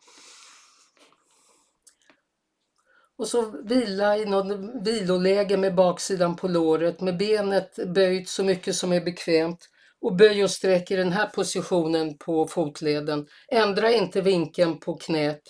Och 3.18 3.28
så 3.28 3.62
vila 3.64 4.16
i 4.16 4.24
något 4.24 4.84
viloläge 4.84 5.56
med 5.56 5.74
baksidan 5.74 6.36
på 6.36 6.48
låret 6.48 7.00
med 7.00 7.16
benet 7.16 7.78
böjt 7.94 8.28
så 8.28 8.44
mycket 8.44 8.74
som 8.76 8.92
är 8.92 9.00
bekvämt. 9.00 9.68
Och 10.00 10.16
böj 10.16 10.44
och 10.44 10.50
sträck 10.50 10.90
i 10.90 10.96
den 10.96 11.12
här 11.12 11.26
positionen 11.26 12.18
på 12.18 12.46
fotleden. 12.46 13.26
Ändra 13.52 13.90
inte 13.90 14.20
vinkeln 14.20 14.80
på 14.80 14.94
knät. 14.94 15.42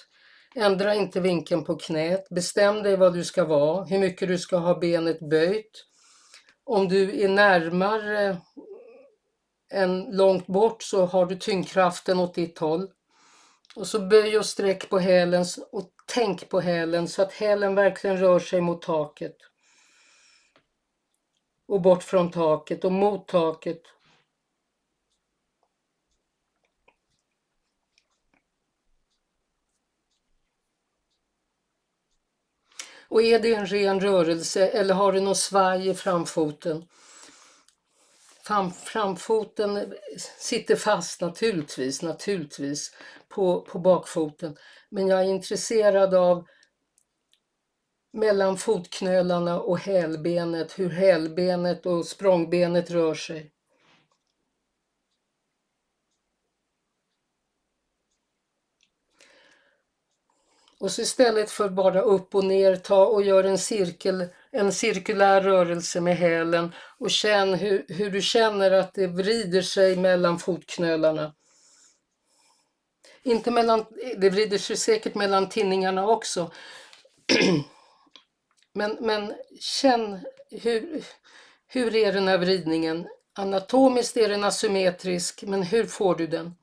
Ändra 0.61 0.95
inte 0.95 1.21
vinkeln 1.21 1.65
på 1.65 1.77
knät. 1.77 2.29
Bestäm 2.29 2.83
dig 2.83 2.97
vad 2.97 3.15
du 3.15 3.25
ska 3.25 3.45
vara, 3.45 3.85
hur 3.85 3.99
mycket 3.99 4.29
du 4.29 4.39
ska 4.39 4.57
ha 4.57 4.79
benet 4.79 5.21
böjt. 5.21 5.85
Om 6.65 6.89
du 6.89 7.25
är 7.25 7.29
närmare 7.29 8.37
än 9.73 10.17
långt 10.17 10.47
bort 10.47 10.83
så 10.83 11.07
har 11.07 11.27
du 11.27 11.37
tyngdkraften 11.37 12.19
åt 12.19 12.35
ditt 12.35 12.59
håll. 12.59 12.89
Och 13.77 13.87
så 13.87 14.01
böj 14.01 14.39
och 14.39 14.47
sträck 14.47 14.89
på 14.89 14.99
hälen 14.99 15.45
och 15.73 15.91
tänk 16.07 16.49
på 16.49 16.61
hälen 16.61 17.09
så 17.09 17.23
att 17.23 17.33
hälen 17.33 17.75
verkligen 17.75 18.17
rör 18.17 18.39
sig 18.39 18.61
mot 18.61 18.83
taket. 18.83 19.37
Och 21.69 21.81
bort 21.81 22.03
från 22.03 22.31
taket 22.31 22.85
och 22.85 22.93
mot 22.93 23.29
taket 23.29 23.83
Och 33.11 33.23
är 33.23 33.39
det 33.39 33.55
en 33.55 33.67
ren 33.67 34.01
rörelse 34.01 34.69
eller 34.69 34.95
har 34.95 35.13
du 35.13 35.21
något 35.21 35.37
svaj 35.37 35.89
i 35.89 35.95
framfoten? 35.95 36.85
Fram, 38.43 38.73
framfoten 38.73 39.95
sitter 40.39 40.77
fast 40.77 41.21
naturligtvis, 41.21 42.03
naturligtvis 42.03 42.91
på, 43.29 43.61
på 43.61 43.79
bakfoten. 43.79 44.57
Men 44.91 45.09
jag 45.09 45.21
är 45.21 45.25
intresserad 45.25 46.15
av 46.15 46.47
mellan 48.13 48.57
fotknölarna 48.57 49.61
och 49.61 49.79
hälbenet, 49.79 50.79
hur 50.79 50.91
hälbenet 50.91 51.87
och 51.87 52.07
språngbenet 52.07 52.91
rör 52.91 53.15
sig. 53.15 53.53
Och 60.81 60.93
så 60.93 61.03
istället 61.03 61.51
för 61.51 61.69
bara 61.69 62.01
upp 62.01 62.35
och 62.35 62.45
ner, 62.45 62.77
ta 62.77 63.07
och 63.07 63.23
gör 63.23 63.45
en 63.45 63.59
cirkel, 63.59 64.29
en 64.51 64.73
cirkulär 64.73 65.41
rörelse 65.41 66.01
med 66.01 66.17
hälen 66.17 66.73
och 66.99 67.11
känn 67.11 67.55
hur, 67.55 67.85
hur 67.89 68.11
du 68.11 68.23
känner 68.23 68.71
att 68.71 68.95
det 68.95 69.07
vrider 69.07 69.63
sig 69.63 69.97
mellan 69.97 70.39
fotknölarna. 70.39 71.35
Inte 73.23 73.51
mellan, 73.51 73.87
det 74.17 74.31
vrider 74.31 74.59
sig 74.59 74.77
säkert 74.77 75.15
mellan 75.15 75.49
tinningarna 75.49 76.09
också. 76.09 76.53
men, 78.73 78.97
men 79.01 79.35
känn 79.61 80.21
hur, 80.51 81.05
hur 81.67 81.97
är 81.97 82.13
den 82.13 82.29
här 82.29 82.39
vridningen? 82.39 83.09
Anatomiskt 83.35 84.17
är 84.17 84.29
den 84.29 84.45
asymmetrisk, 84.45 85.43
men 85.43 85.63
hur 85.63 85.85
får 85.85 86.15
du 86.15 86.27
den? 86.27 86.55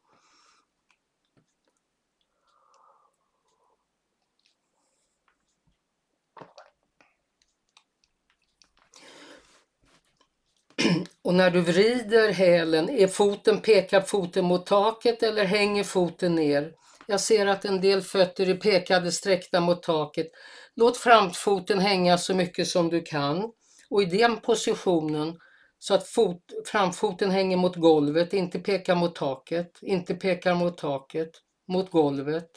Och 11.28 11.34
när 11.34 11.50
du 11.50 11.62
vrider 11.62 12.32
hälen, 12.32 12.90
är 12.90 13.08
foten, 13.08 13.62
pekar 13.62 14.02
foten 14.02 14.46
mot 14.46 14.66
taket 14.66 15.24
eller 15.24 15.46
hänger 15.46 15.84
foten 15.84 16.36
ner? 16.36 16.72
Jag 17.08 17.20
ser 17.20 17.48
att 17.48 17.66
en 17.66 17.82
del 17.82 18.02
fötter 18.02 18.50
är 18.50 18.56
pekade 18.56 19.12
sträckta 19.12 19.60
mot 19.60 19.84
taket. 19.84 20.28
Låt 20.76 20.98
framfoten 20.98 21.80
hänga 21.80 22.18
så 22.18 22.36
mycket 22.36 22.68
som 22.68 22.90
du 22.90 23.02
kan 23.02 23.52
och 23.90 24.04
i 24.04 24.06
den 24.06 24.38
positionen 24.38 25.38
så 25.80 25.94
att 25.94 26.08
fot, 26.08 26.44
framfoten 26.66 27.32
hänger 27.32 27.58
mot 27.58 27.76
golvet, 27.76 28.34
inte 28.34 28.60
pekar 28.60 28.96
mot 28.96 29.16
taket, 29.16 29.80
inte 29.82 30.16
pekar 30.16 30.56
mot 30.56 30.78
taket, 30.78 31.32
mot 31.68 31.92
golvet. 31.92 32.50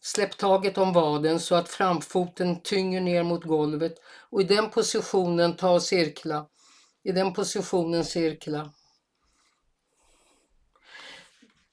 Släpp 0.00 0.36
taget 0.36 0.78
om 0.78 0.92
vaden 0.92 1.40
så 1.40 1.54
att 1.54 1.68
framfoten 1.68 2.62
tynger 2.62 3.00
ner 3.00 3.22
mot 3.22 3.44
golvet 3.44 3.94
och 4.30 4.40
i 4.40 4.44
den 4.44 4.70
positionen 4.70 5.56
ta 5.56 5.70
och 5.70 5.82
cirkla 5.82 6.46
i 7.06 7.12
den 7.12 7.32
positionen 7.32 8.04
cirkla. 8.04 8.70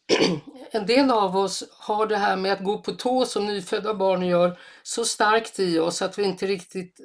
En 0.72 0.86
del 0.86 1.12
av 1.12 1.38
oss 1.38 1.64
har 1.72 2.08
det 2.08 2.18
här 2.18 2.36
med 2.36 2.54
att 2.54 2.64
gå 2.64 2.78
på 2.78 2.92
tå 2.92 3.26
som 3.26 3.46
nyfödda 3.46 3.94
barn 3.94 4.26
gör 4.26 4.60
så 4.84 5.06
starkt 5.06 5.60
i 5.60 5.80
oss 5.80 6.02
att 6.02 6.18
vi 6.18 6.24
inte 6.24 6.48
riktigt 6.48 7.00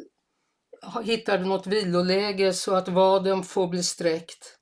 hittar 1.04 1.38
något 1.38 1.66
viloläge 1.66 2.52
så 2.52 2.74
att 2.74 2.88
vaden 2.88 3.42
får 3.44 3.66
bli 3.66 3.82
sträckt 3.82 4.58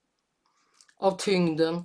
av 0.98 1.16
tyngden. 1.16 1.84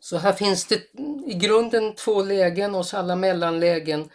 Så 0.00 0.16
här 0.16 0.32
finns 0.32 0.66
det 0.66 0.82
i 1.26 1.34
grunden 1.34 1.94
två 1.94 2.22
lägen 2.22 2.74
och 2.74 2.86
alla 2.94 3.16
mellanlägen. 3.16 4.10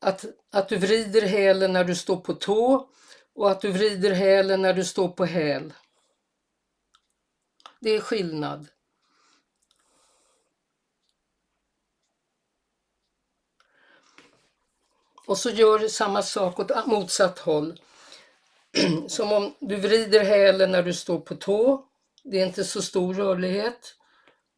Att, 0.00 0.24
att 0.52 0.68
du 0.68 0.76
vrider 0.76 1.22
hälen 1.22 1.72
när 1.72 1.84
du 1.84 1.94
står 1.94 2.16
på 2.16 2.32
tå 2.32 2.88
och 3.34 3.50
att 3.50 3.60
du 3.60 3.72
vrider 3.72 4.12
hälen 4.12 4.62
när 4.62 4.72
du 4.72 4.84
står 4.84 5.08
på 5.08 5.24
häl. 5.24 5.72
Det 7.80 7.90
är 7.90 8.00
skillnad. 8.00 8.68
Och 15.26 15.38
så 15.38 15.50
gör 15.50 15.78
du 15.78 15.88
samma 15.88 16.22
sak 16.22 16.58
åt 16.58 16.86
motsatt 16.86 17.38
håll. 17.38 17.80
Som 19.08 19.32
om 19.32 19.54
du 19.60 19.76
vrider 19.76 20.24
hälen 20.24 20.70
när 20.70 20.82
du 20.82 20.94
står 20.94 21.20
på 21.20 21.34
tå. 21.34 21.86
Det 22.24 22.40
är 22.40 22.46
inte 22.46 22.64
så 22.64 22.82
stor 22.82 23.14
rörlighet. 23.14 23.96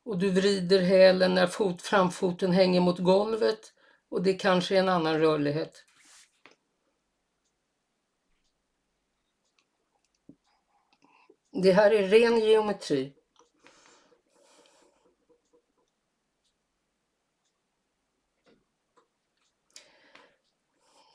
Och 0.05 0.19
du 0.19 0.31
vrider 0.31 0.81
hälen 0.81 1.35
när 1.35 1.47
fot, 1.47 1.83
framfoten 1.83 2.53
hänger 2.53 2.81
mot 2.81 2.99
golvet. 2.99 3.73
Och 4.09 4.23
det 4.23 4.35
kanske 4.35 4.75
är 4.75 4.79
en 4.79 4.89
annan 4.89 5.21
rörlighet. 5.21 5.85
Det 11.57 11.73
här 11.73 11.91
är 11.91 12.09
ren 12.09 12.41
geometri. 12.41 13.13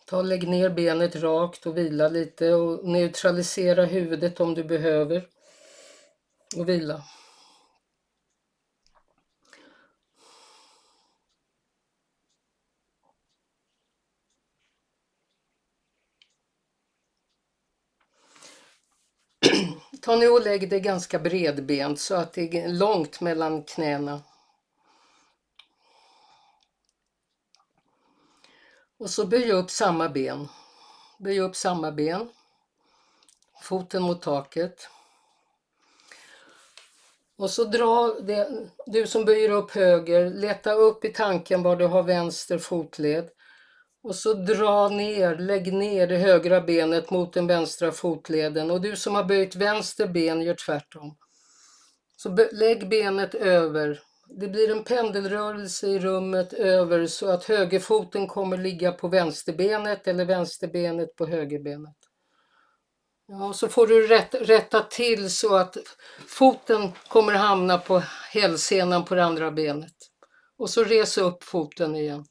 Ta 0.06 0.22
lägg 0.22 0.48
ner 0.48 0.70
benet 0.70 1.16
rakt 1.16 1.66
och 1.66 1.78
vila 1.78 2.08
lite 2.08 2.54
och 2.54 2.88
neutralisera 2.88 3.86
huvudet 3.86 4.40
om 4.40 4.54
du 4.54 4.64
behöver. 4.64 5.28
Och 6.58 6.70
vila. 6.70 7.04
Ta 20.10 20.16
nu 20.16 20.30
och 20.30 20.42
lägg 20.42 20.70
dig 20.70 20.80
ganska 20.80 21.20
bredbent 21.20 22.00
så 22.00 22.16
att 22.16 22.34
det 22.34 22.58
är 22.58 22.68
långt 22.68 23.22
mellan 23.22 23.64
knäna. 23.64 24.22
Och 28.98 29.10
så 29.10 29.26
böj 29.26 29.52
upp 29.52 29.72
samma 29.72 30.10
ben. 30.10 30.48
Böj 31.20 31.40
upp 31.40 31.56
samma 31.56 31.92
ben. 31.92 32.30
Foten 33.62 34.04
mot 34.04 34.22
taket. 34.22 34.90
Och 37.38 37.50
så 37.50 37.64
dra 37.64 38.14
det, 38.22 38.70
du 38.86 39.08
som 39.08 39.26
böjer 39.26 39.50
upp 39.50 39.72
höger, 39.72 40.30
leta 40.30 40.74
upp 40.74 41.06
i 41.06 41.14
tanken 41.14 41.64
var 41.64 41.76
du 41.76 41.86
har 41.86 42.04
vänster 42.04 42.58
fotled. 42.58 43.30
Och 44.04 44.16
så 44.16 44.34
dra 44.34 44.90
ner, 44.90 45.36
lägg 45.36 45.74
ner 45.74 46.08
det 46.08 46.18
högra 46.18 46.62
benet 46.62 47.12
mot 47.12 47.34
den 47.34 47.48
vänstra 47.48 47.92
fotleden 47.92 48.72
och 48.72 48.82
du 48.82 48.96
som 48.96 49.16
har 49.16 49.24
böjt 49.24 49.56
vänster 49.56 50.08
ben 50.08 50.42
gör 50.42 50.56
tvärtom. 50.66 51.18
Så 52.16 52.38
lägg 52.52 52.90
benet 52.90 53.36
över. 53.36 54.00
Det 54.30 54.48
blir 54.48 54.72
en 54.72 54.84
pendelrörelse 54.84 55.88
i 55.88 56.00
rummet 56.00 56.54
över 56.54 57.08
så 57.08 57.30
att 57.30 57.44
högerfoten 57.44 58.28
kommer 58.28 58.58
ligga 58.58 58.92
på 58.92 59.08
vänsterbenet 59.08 60.08
eller 60.08 60.26
vänsterbenet 60.26 61.16
på 61.16 61.28
högerbenet. 61.28 61.96
Ja, 63.28 63.48
och 63.48 63.56
så 63.56 63.68
får 63.68 63.88
du 63.88 64.08
rätt, 64.08 64.36
rätta 64.36 64.82
till 64.82 65.32
så 65.32 65.56
att 65.56 65.78
foten 66.28 66.92
kommer 67.08 67.34
hamna 67.34 67.78
på 67.78 68.04
hälsenan 68.34 69.06
på 69.06 69.16
det 69.16 69.24
andra 69.24 69.52
benet. 69.52 69.96
Och 70.58 70.70
så 70.70 70.84
res 70.84 71.18
upp 71.18 71.44
foten 71.44 71.96
igen. 71.96 72.26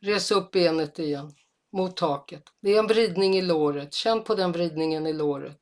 Res 0.00 0.30
upp 0.30 0.52
benet 0.52 0.98
igen 0.98 1.32
mot 1.72 1.96
taket. 1.96 2.42
Det 2.62 2.74
är 2.74 2.78
en 2.78 2.86
vridning 2.86 3.36
i 3.36 3.42
låret. 3.42 3.94
Känn 3.94 4.24
på 4.24 4.34
den 4.34 4.52
vridningen 4.52 5.06
i 5.06 5.12
låret. 5.12 5.58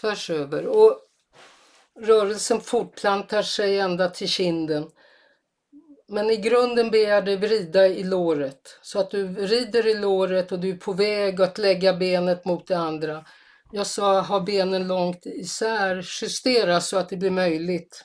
Tvärs 0.00 0.30
över. 0.30 0.66
Och 0.66 0.98
rörelsen 2.00 2.60
fortplantar 2.60 3.42
sig 3.42 3.78
ända 3.78 4.08
till 4.08 4.28
kinden. 4.28 4.90
Men 6.08 6.30
i 6.30 6.36
grunden 6.36 6.90
ber 6.90 7.08
jag 7.08 7.24
dig 7.24 7.36
vrida 7.36 7.86
i 7.86 8.02
låret 8.02 8.78
så 8.82 9.00
att 9.00 9.10
du 9.10 9.28
vrider 9.28 9.86
i 9.86 9.94
låret 9.94 10.52
och 10.52 10.60
du 10.60 10.70
är 10.70 10.76
på 10.76 10.92
väg 10.92 11.42
att 11.42 11.58
lägga 11.58 11.92
benet 11.92 12.44
mot 12.44 12.66
det 12.66 12.78
andra. 12.78 13.24
Jag 13.72 13.86
sa 13.86 14.20
ha 14.20 14.40
benen 14.40 14.88
långt 14.88 15.26
isär, 15.26 15.96
justera 16.22 16.80
så 16.80 16.96
att 16.96 17.08
det 17.08 17.16
blir 17.16 17.30
möjligt. 17.30 18.04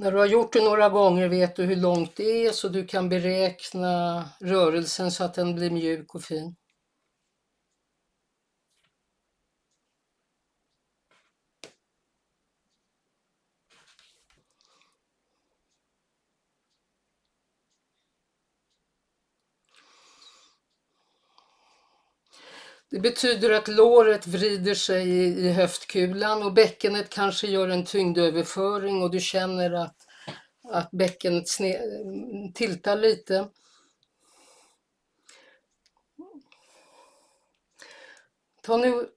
När 0.00 0.12
du 0.12 0.18
har 0.18 0.26
gjort 0.26 0.52
det 0.52 0.64
några 0.64 0.88
gånger 0.88 1.28
vet 1.28 1.56
du 1.56 1.64
hur 1.64 1.76
långt 1.76 2.16
det 2.16 2.46
är 2.46 2.52
så 2.52 2.68
du 2.68 2.86
kan 2.86 3.08
beräkna 3.08 4.24
rörelsen 4.40 5.10
så 5.10 5.24
att 5.24 5.34
den 5.34 5.54
blir 5.54 5.70
mjuk 5.70 6.14
och 6.14 6.22
fin. 6.22 6.56
Det 22.90 23.00
betyder 23.00 23.50
att 23.50 23.68
låret 23.68 24.26
vrider 24.26 24.74
sig 24.74 25.08
i 25.46 25.48
höftkulan 25.48 26.42
och 26.42 26.52
bäckenet 26.52 27.10
kanske 27.10 27.46
gör 27.46 27.68
en 27.68 27.84
tyngdöverföring 27.84 29.02
och 29.02 29.10
du 29.10 29.20
känner 29.20 29.72
att, 29.72 29.96
att 30.64 30.90
bäckenet 30.90 31.48
sne, 31.48 31.80
tiltar 32.54 32.96
lite. 32.96 33.48
Ta 38.62 38.76
nu 38.76 39.08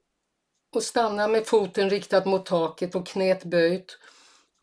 och 0.70 0.82
stanna 0.82 1.28
med 1.28 1.46
foten 1.46 1.90
riktad 1.90 2.24
mot 2.24 2.46
taket 2.46 2.94
och 2.94 3.06
knät 3.06 3.44
böjt 3.44 3.98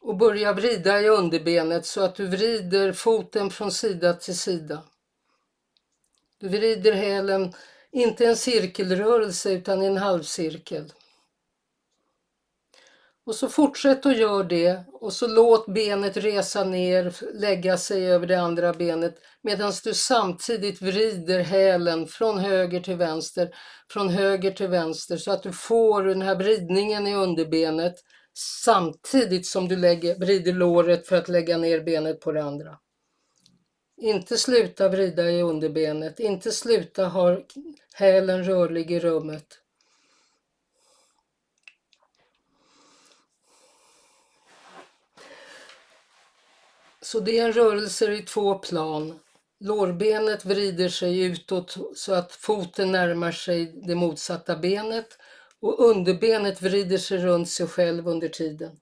och 0.02 0.18
börja 0.18 0.54
vrida 0.54 1.02
i 1.02 1.08
underbenet 1.08 1.86
så 1.86 2.02
att 2.02 2.16
du 2.16 2.28
vrider 2.28 2.94
foten 2.94 3.50
från 3.50 3.72
sida 3.72 4.14
till 4.14 4.38
sida. 4.38 4.84
Du 6.40 6.50
vrider 6.50 6.92
hälen 6.94 7.54
inte 7.92 8.26
en 8.26 8.36
cirkelrörelse 8.36 9.52
utan 9.52 9.82
en 9.82 9.98
halvcirkel. 9.98 10.94
Och 13.26 13.36
så 13.36 13.50
fortsätt 13.50 14.06
att 14.06 14.18
göra 14.18 14.44
det 14.44 14.84
och 14.94 15.14
så 15.14 15.28
låt 15.28 15.66
benet 15.66 16.18
resa 16.18 16.64
ner, 16.64 17.16
lägga 17.34 17.78
sig 17.78 18.12
över 18.12 18.28
det 18.28 18.42
andra 18.42 18.74
benet 18.74 19.16
medan 19.42 19.74
du 19.84 19.94
samtidigt 19.94 20.82
vrider 20.82 21.40
hälen 21.40 22.08
från 22.08 22.40
höger 22.40 22.80
till 22.80 22.96
vänster, 22.96 23.50
från 23.90 24.10
höger 24.10 24.52
till 24.52 24.68
vänster 24.68 25.18
så 25.18 25.32
att 25.32 25.44
du 25.44 25.52
får 25.52 26.04
den 26.04 26.22
här 26.22 26.36
vridningen 26.36 27.08
i 27.08 27.16
underbenet 27.16 27.96
samtidigt 28.64 29.48
som 29.48 29.68
du 29.68 29.76
lägger, 29.76 30.16
vrider 30.20 30.54
låret 30.54 31.08
för 31.08 31.16
att 31.16 31.30
lägga 31.30 31.58
ner 31.58 31.82
benet 31.82 32.20
på 32.20 32.32
det 32.32 32.44
andra. 32.44 32.78
Inte 34.02 34.38
sluta 34.38 34.90
vrida 34.90 35.32
i 35.32 35.42
underbenet, 35.42 36.20
inte 36.20 36.52
sluta 36.52 37.06
ha 37.06 37.38
hälen 37.94 38.44
rörlig 38.44 38.92
i 38.92 39.00
rummet. 39.00 39.62
Så 47.02 47.20
det 47.20 47.40
är 47.40 47.46
en 47.46 47.54
rörelse 47.54 48.14
i 48.14 48.22
två 48.22 48.56
plan. 48.60 49.20
Lårbenet 49.60 50.46
vrider 50.46 50.90
sig 50.90 51.22
utåt 51.22 51.78
så 51.96 52.14
att 52.14 52.32
foten 52.32 52.92
närmar 52.92 53.32
sig 53.32 53.82
det 53.88 53.96
motsatta 53.96 54.56
benet 54.56 55.18
och 55.60 55.90
underbenet 55.90 56.62
vrider 56.62 56.98
sig 56.98 57.18
runt 57.18 57.50
sig 57.50 57.68
själv 57.68 58.08
under 58.08 58.30
tiden. 58.30 58.80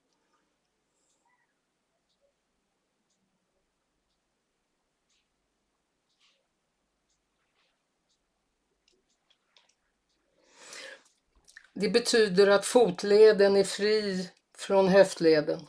Det 11.79 11.89
betyder 11.89 12.47
att 12.47 12.65
fotleden 12.65 13.55
är 13.55 13.63
fri 13.63 14.29
från 14.57 14.87
höftleden. 14.87 15.67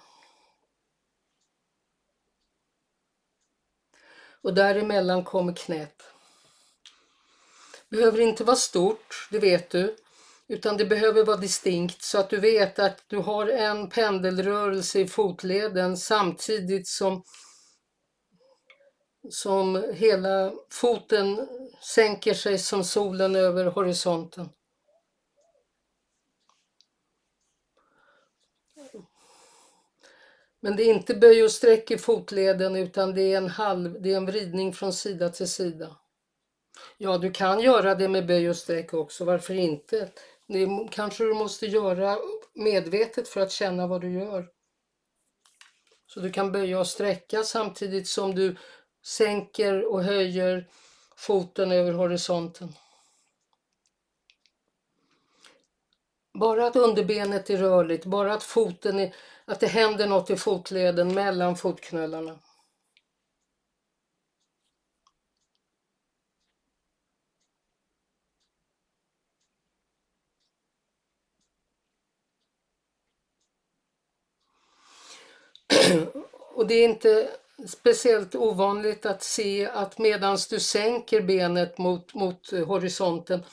Och 4.43 4.55
däremellan 4.55 5.25
kommer 5.25 5.53
knät. 5.53 6.03
Behöver 7.89 8.21
inte 8.21 8.45
vara 8.45 8.57
stort, 8.57 9.29
det 9.31 9.39
vet 9.39 9.71
du, 9.71 9.97
utan 10.49 10.77
det 10.77 10.85
behöver 10.85 11.25
vara 11.25 11.37
distinkt 11.37 12.03
så 12.03 12.19
att 12.19 12.31
du 12.31 12.41
vet 12.41 12.79
att 12.79 13.05
du 13.07 13.17
har 13.17 13.47
en 13.47 13.89
pendelrörelse 13.89 15.01
i 15.01 15.09
fotleden 15.09 15.97
samtidigt 15.97 16.89
som 16.89 17.25
som 19.31 19.85
hela 19.95 20.53
foten 20.71 21.49
sänker 21.83 22.35
sig 22.35 22.59
som 22.59 22.85
solen 22.85 23.37
över 23.37 23.65
horisonten. 23.65 24.49
Men 30.61 30.77
det 30.77 30.83
är 30.83 30.95
inte 30.95 31.15
böj 31.15 31.45
och 31.45 31.51
sträck 31.51 31.91
i 31.91 31.99
fotleden 31.99 32.77
utan 32.77 33.15
det 33.15 33.23
är 33.23 33.37
en 33.37 33.49
halv, 33.49 34.03
det 34.03 34.13
är 34.13 34.17
en 34.17 34.27
vridning 34.27 34.73
från 34.73 34.93
sida 34.93 35.29
till 35.29 35.49
sida. 35.49 35.97
Ja, 36.97 37.19
du 37.19 37.31
kan 37.31 37.61
göra 37.61 37.95
det 37.95 38.09
med 38.09 38.27
böj 38.27 38.51
och 38.51 38.57
sträck 38.57 38.95
också, 38.95 39.25
varför 39.25 39.55
inte? 39.55 40.11
Det 40.47 40.89
kanske 40.91 41.25
du 41.25 41.35
måste 41.35 41.67
göra 41.67 42.19
medvetet 42.55 43.29
för 43.29 43.41
att 43.41 43.53
känna 43.53 43.87
vad 43.87 44.01
du 44.01 44.13
gör. 44.13 44.49
Så 46.07 46.21
du 46.21 46.33
kan 46.33 46.53
böja 46.53 46.81
och 46.81 46.87
sträcka 46.87 47.43
samtidigt 47.43 48.09
som 48.09 48.35
du 48.35 48.57
sänker 49.03 49.93
och 49.93 50.05
höjer 50.05 50.69
foten 51.17 51.73
över 51.73 51.93
horisonten. 51.93 52.75
Bara 56.35 56.67
att 56.67 56.77
underbenet 56.77 57.51
är 57.51 57.57
rörligt, 57.57 58.05
bara 58.05 58.35
att 58.35 58.43
foten 58.43 58.99
är 58.99 59.15
att 59.51 59.61
det 59.61 59.67
händer 59.67 60.07
något 60.07 60.31
i 60.31 60.37
fotleden 60.37 61.15
mellan 61.15 61.57
fotknölarna. 61.57 62.39
Och 76.55 76.67
det 76.67 76.75
är 76.75 76.85
inte 76.85 77.31
speciellt 77.69 78.35
ovanligt 78.35 79.07
att 79.07 79.23
se 79.23 79.67
att 79.67 79.99
medan 79.99 80.39
du 80.51 80.61
sänker 80.61 81.21
benet 81.21 81.79
mot, 81.79 82.15
mot 82.15 82.51
horisonten 82.51 83.45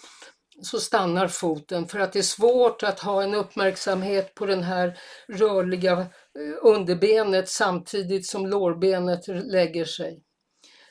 så 0.61 0.79
stannar 0.79 1.27
foten 1.27 1.87
för 1.87 1.99
att 1.99 2.13
det 2.13 2.19
är 2.19 2.23
svårt 2.23 2.83
att 2.83 2.99
ha 2.99 3.23
en 3.23 3.33
uppmärksamhet 3.33 4.35
på 4.35 4.45
den 4.45 4.63
här 4.63 4.97
rörliga 5.27 5.99
eh, 5.99 6.07
underbenet 6.61 7.49
samtidigt 7.49 8.25
som 8.25 8.47
lårbenet 8.47 9.27
lägger 9.27 9.85
sig. 9.85 10.23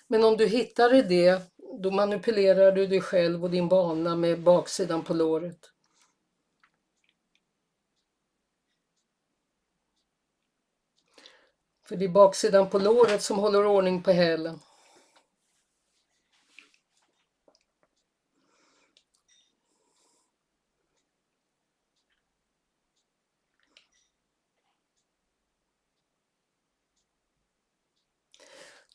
Men 0.09 0.25
om 0.25 0.37
du 0.37 0.47
hittar 0.47 0.95
i 0.95 1.03
det, 1.03 1.43
då 1.83 1.91
manipulerar 1.91 2.73
du 2.73 2.87
dig 2.87 3.01
själv 3.01 3.45
och 3.45 3.51
din 3.51 3.69
bana 3.69 4.17
med 4.17 4.43
baksidan 4.43 5.05
på 5.05 5.15
låret. 5.15 5.59
För 11.89 11.97
det 11.97 12.05
är 12.05 12.09
baksidan 12.09 12.71
på 12.71 12.79
låret 12.79 13.23
som 13.23 13.39
håller 13.39 13.67
ordning 13.67 14.03
på 14.03 14.11
hälen. 14.11 14.61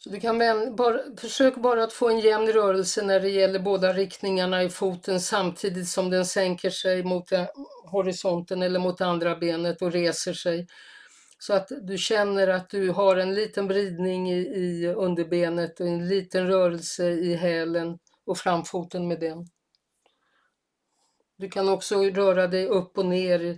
Så 0.04 0.10
du 0.10 0.20
kan 0.20 0.40
bara, 0.76 1.00
försök 1.18 1.56
bara 1.56 1.84
att 1.84 1.94
få 1.94 2.10
en 2.10 2.20
jämn 2.20 2.48
rörelse 2.48 3.02
när 3.02 3.20
det 3.20 3.30
gäller 3.30 3.60
båda 3.60 3.94
riktningarna 3.94 4.64
i 4.64 4.70
foten 4.70 5.20
samtidigt 5.20 5.88
som 5.88 6.10
den 6.10 6.26
sänker 6.26 6.70
sig 6.70 7.04
mot 7.04 7.32
eh, 7.32 7.46
horisonten 7.86 8.62
eller 8.62 8.80
mot 8.80 9.02
andra 9.02 9.36
benet 9.36 9.82
och 9.82 9.92
reser 9.92 10.34
sig. 10.34 10.68
Så 11.40 11.54
att 11.54 11.72
du 11.82 11.98
känner 11.98 12.48
att 12.48 12.70
du 12.70 12.90
har 12.90 13.16
en 13.16 13.34
liten 13.34 13.68
vridning 13.68 14.32
i, 14.32 14.40
i 14.40 14.88
underbenet 14.88 15.80
och 15.80 15.88
en 15.88 16.08
liten 16.08 16.48
rörelse 16.48 17.10
i 17.10 17.36
hälen 17.36 18.00
och 18.26 18.38
framfoten 18.38 19.08
med 19.08 19.20
den. 19.20 19.48
Du 21.38 21.50
kan 21.50 21.70
också 21.70 22.04
röra 22.04 22.48
dig 22.48 22.68
upp 22.68 22.98
och 22.98 23.06
ner 23.06 23.58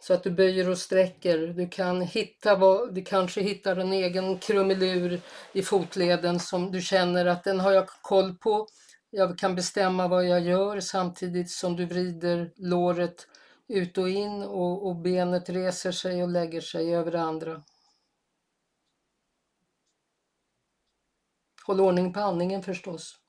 så 0.00 0.14
att 0.14 0.22
du 0.22 0.30
böjer 0.30 0.70
och 0.70 0.78
sträcker. 0.78 1.38
Du 1.38 1.68
kan 1.68 2.00
hitta 2.00 2.56
vad, 2.56 2.94
du 2.94 3.04
kanske 3.04 3.40
hittar 3.40 3.76
en 3.76 3.92
egen 3.92 4.38
krumelur 4.38 5.20
i 5.52 5.62
fotleden 5.62 6.40
som 6.40 6.72
du 6.72 6.80
känner 6.80 7.26
att 7.26 7.44
den 7.44 7.60
har 7.60 7.72
jag 7.72 7.88
koll 7.88 8.34
på. 8.34 8.66
Jag 9.10 9.38
kan 9.38 9.54
bestämma 9.54 10.08
vad 10.08 10.26
jag 10.26 10.40
gör 10.40 10.80
samtidigt 10.80 11.50
som 11.50 11.76
du 11.76 11.86
vrider 11.86 12.52
låret 12.56 13.26
ut 13.68 13.98
och 13.98 14.08
in 14.08 14.42
och, 14.42 14.86
och 14.86 14.96
benet 14.96 15.48
reser 15.48 15.92
sig 15.92 16.22
och 16.22 16.28
lägger 16.28 16.60
sig 16.60 16.94
över 16.94 17.12
det 17.12 17.20
andra. 17.20 17.62
Håll 21.66 21.80
ordning 21.80 22.12
på 22.12 22.20
andningen 22.20 22.62
förstås. 22.62 23.25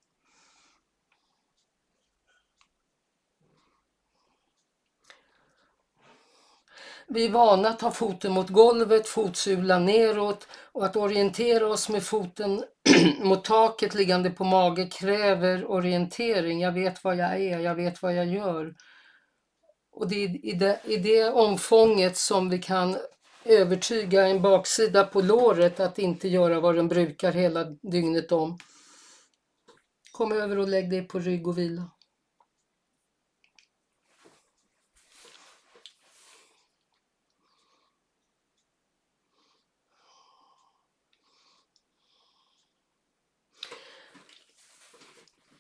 Vi 7.10 7.26
är 7.26 7.30
vana 7.30 7.70
att 7.70 7.82
ha 7.82 7.91
foten 7.91 8.32
mot 8.32 8.49
golvet, 8.49 9.08
fotsulan 9.08 9.86
neråt 9.86 10.47
och 10.72 10.86
att 10.86 10.95
orientera 10.95 11.68
oss 11.68 11.89
med 11.89 12.03
foten 12.03 12.64
mot 13.24 13.45
taket 13.45 13.93
liggande 13.93 14.30
på 14.30 14.43
mage 14.43 14.86
kräver 14.86 15.72
orientering. 15.72 16.62
Jag 16.62 16.72
vet 16.72 17.03
vad 17.03 17.16
jag 17.16 17.41
är, 17.41 17.60
jag 17.60 17.76
vet 17.76 18.01
vad 18.01 18.16
jag 18.16 18.28
gör. 18.28 18.76
Och 19.91 20.10
det 20.10 20.24
är 20.24 20.45
i 20.45 20.51
det, 20.51 20.80
i 20.84 20.97
det 20.97 21.30
omfånget 21.30 22.18
som 22.18 22.49
vi 22.49 22.60
kan 22.60 22.97
övertyga 23.45 24.28
en 24.28 24.41
baksida 24.41 25.03
på 25.03 25.22
låret 25.22 25.80
att 25.80 25.99
inte 25.99 26.28
göra 26.28 26.60
vad 26.60 26.76
den 26.76 26.88
brukar 26.88 27.32
hela 27.32 27.64
dygnet 27.64 28.32
om. 28.32 28.58
Kom 30.12 30.32
över 30.32 30.58
och 30.58 30.68
lägg 30.68 30.89
dig 30.89 31.08
på 31.08 31.20
rygg 31.20 31.47
och 31.47 31.58
vila. 31.58 31.91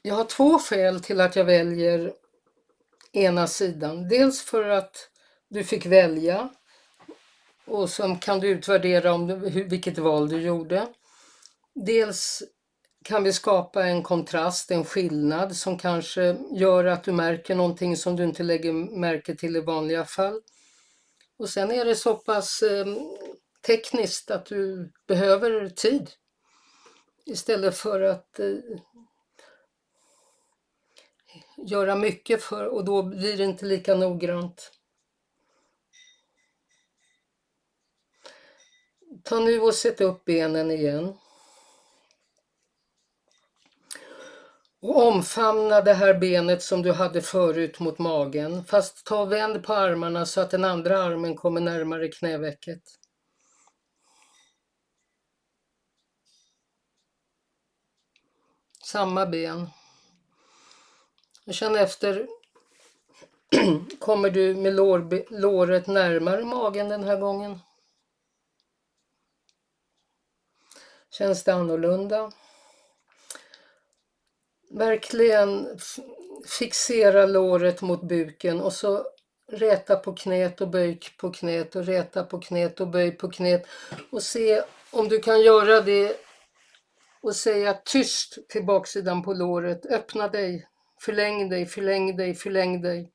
Jag 0.07 0.15
har 0.15 0.25
två 0.25 0.59
skäl 0.59 1.03
till 1.03 1.21
att 1.21 1.35
jag 1.35 1.45
väljer 1.45 2.13
ena 3.11 3.47
sidan. 3.47 4.07
Dels 4.07 4.41
för 4.41 4.69
att 4.69 5.09
du 5.49 5.63
fick 5.63 5.85
välja 5.85 6.49
och 7.65 7.89
sen 7.89 8.19
kan 8.19 8.39
du 8.39 8.47
utvärdera 8.47 9.13
om 9.13 9.27
du, 9.27 9.35
vilket 9.63 9.97
val 9.97 10.29
du 10.29 10.41
gjorde. 10.41 10.87
Dels 11.75 12.43
kan 13.03 13.23
vi 13.23 13.33
skapa 13.33 13.85
en 13.85 14.03
kontrast, 14.03 14.71
en 14.71 14.85
skillnad 14.85 15.55
som 15.55 15.79
kanske 15.79 16.37
gör 16.51 16.85
att 16.85 17.03
du 17.03 17.11
märker 17.11 17.55
någonting 17.55 17.97
som 17.97 18.15
du 18.15 18.23
inte 18.23 18.43
lägger 18.43 18.73
märke 18.73 19.35
till 19.35 19.55
i 19.55 19.61
vanliga 19.61 20.05
fall. 20.05 20.41
Och 21.37 21.49
sen 21.49 21.71
är 21.71 21.85
det 21.85 21.95
så 21.95 22.15
pass 22.15 22.61
eh, 22.61 22.85
tekniskt 23.65 24.31
att 24.31 24.45
du 24.45 24.91
behöver 25.07 25.69
tid 25.69 26.09
istället 27.25 27.77
för 27.77 28.01
att 28.01 28.39
eh, 28.39 28.47
göra 31.65 31.95
mycket 31.95 32.43
för 32.43 32.65
och 32.65 32.85
då 32.85 33.03
blir 33.03 33.37
det 33.37 33.43
inte 33.43 33.65
lika 33.65 33.95
noggrant. 33.95 34.71
Ta 39.23 39.39
nu 39.39 39.61
och 39.61 39.73
sätt 39.73 40.01
upp 40.01 40.25
benen 40.25 40.71
igen. 40.71 41.17
Och 44.79 45.07
omfamna 45.07 45.81
det 45.81 45.93
här 45.93 46.13
benet 46.13 46.63
som 46.63 46.81
du 46.81 46.91
hade 46.91 47.21
förut 47.21 47.79
mot 47.79 47.99
magen. 47.99 48.63
Fast 48.63 49.05
ta 49.05 49.21
och 49.21 49.31
vänd 49.31 49.63
på 49.63 49.73
armarna 49.73 50.25
så 50.25 50.41
att 50.41 50.51
den 50.51 50.63
andra 50.63 51.03
armen 51.03 51.35
kommer 51.35 51.61
närmare 51.61 52.07
knävecket. 52.07 52.81
Samma 58.83 59.25
ben. 59.25 59.69
Känn 61.51 61.75
efter. 61.75 62.27
Kommer 63.99 64.29
du 64.29 64.55
med 64.55 64.73
lår, 64.73 65.33
låret 65.39 65.87
närmare 65.87 66.45
magen 66.45 66.89
den 66.89 67.03
här 67.03 67.19
gången? 67.19 67.59
Känns 71.09 71.43
det 71.43 71.53
annorlunda? 71.53 72.31
Verkligen 74.69 75.79
fixera 76.59 77.25
låret 77.25 77.81
mot 77.81 78.01
buken 78.01 78.61
och 78.61 78.73
så 78.73 79.05
räta 79.51 79.95
på 79.95 80.13
knät 80.13 80.61
och 80.61 80.67
böj 80.67 80.99
på 81.17 81.31
knät 81.31 81.75
och 81.75 81.85
räta 81.85 82.23
på 82.23 82.39
knät 82.39 82.79
och 82.79 82.87
böj 82.87 83.11
på 83.11 83.31
knät 83.31 83.67
och 84.11 84.23
se 84.23 84.63
om 84.91 85.09
du 85.09 85.19
kan 85.19 85.41
göra 85.41 85.81
det 85.81 86.17
och 87.21 87.35
säga 87.35 87.73
tyst 87.73 88.49
till 88.49 88.65
baksidan 88.65 89.23
på 89.23 89.33
låret. 89.33 89.85
Öppna 89.85 90.27
dig 90.27 90.67
Förläng 91.01 91.49
dig, 91.49 91.65
förläng 91.65 92.17
dig, 92.17 92.35
förläng 92.35 92.81
dig. 92.81 93.11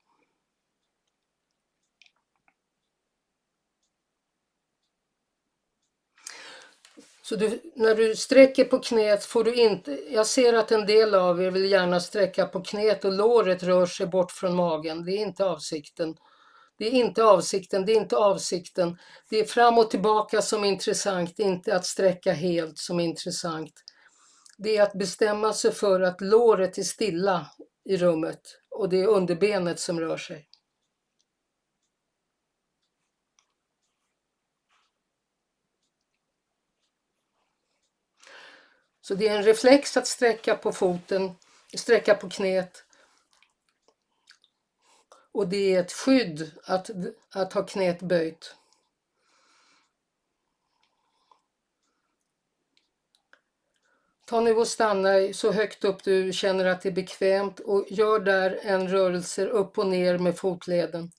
Så 7.22 7.36
du, 7.36 7.60
när 7.74 7.94
du 7.94 8.16
sträcker 8.16 8.64
på 8.64 8.78
knät 8.78 9.24
får 9.24 9.44
du 9.44 9.54
inte, 9.54 9.98
jag 10.10 10.26
ser 10.26 10.52
att 10.54 10.72
en 10.72 10.86
del 10.86 11.14
av 11.14 11.42
er 11.42 11.50
vill 11.50 11.70
gärna 11.70 12.00
sträcka 12.00 12.46
på 12.46 12.60
knät 12.60 13.04
och 13.04 13.12
låret 13.12 13.62
rör 13.62 13.86
sig 13.86 14.06
bort 14.06 14.32
från 14.32 14.54
magen. 14.56 15.04
Det 15.04 15.12
är 15.12 15.18
inte 15.18 15.44
avsikten. 15.44 16.16
Det 16.78 16.86
är 16.86 16.90
inte 16.90 17.24
avsikten, 17.24 17.86
det 17.86 17.92
är 17.92 17.96
inte 17.96 18.16
avsikten. 18.16 18.98
Det 19.30 19.40
är 19.40 19.44
fram 19.44 19.78
och 19.78 19.90
tillbaka 19.90 20.42
som 20.42 20.64
är 20.64 20.68
intressant, 20.68 21.38
inte 21.38 21.76
att 21.76 21.86
sträcka 21.86 22.32
helt 22.32 22.78
som 22.78 23.00
är 23.00 23.04
intressant. 23.04 23.72
Det 24.58 24.76
är 24.76 24.82
att 24.82 24.92
bestämma 24.92 25.52
sig 25.52 25.72
för 25.72 26.00
att 26.00 26.20
låret 26.20 26.78
är 26.78 26.82
stilla 26.82 27.46
i 27.84 27.96
rummet 27.96 28.58
och 28.70 28.88
det 28.88 29.02
är 29.02 29.06
underbenet 29.06 29.80
som 29.80 30.00
rör 30.00 30.16
sig. 30.16 30.48
Så 39.00 39.14
det 39.14 39.28
är 39.28 39.36
en 39.36 39.42
reflex 39.42 39.96
att 39.96 40.06
sträcka 40.06 40.56
på 40.56 40.72
foten, 40.72 41.34
sträcka 41.76 42.14
på 42.14 42.30
knät. 42.30 42.84
Och 45.32 45.48
det 45.48 45.74
är 45.74 45.80
ett 45.80 45.92
skydd 45.92 46.52
att, 46.64 46.90
att 47.30 47.52
ha 47.52 47.66
knät 47.66 48.02
böjt. 48.02 48.56
Ta 54.32 54.40
nu 54.40 54.54
och 54.54 54.68
stanna 54.68 55.32
så 55.32 55.52
högt 55.52 55.84
upp 55.84 56.04
du 56.04 56.32
känner 56.32 56.64
att 56.64 56.82
det 56.82 56.88
är 56.88 56.92
bekvämt 56.92 57.60
och 57.60 57.86
gör 57.88 58.20
där 58.20 58.60
en 58.62 58.88
rörelse 58.88 59.46
upp 59.46 59.78
och 59.78 59.86
ner 59.86 60.18
med 60.18 60.36
fotleden. 60.36 61.10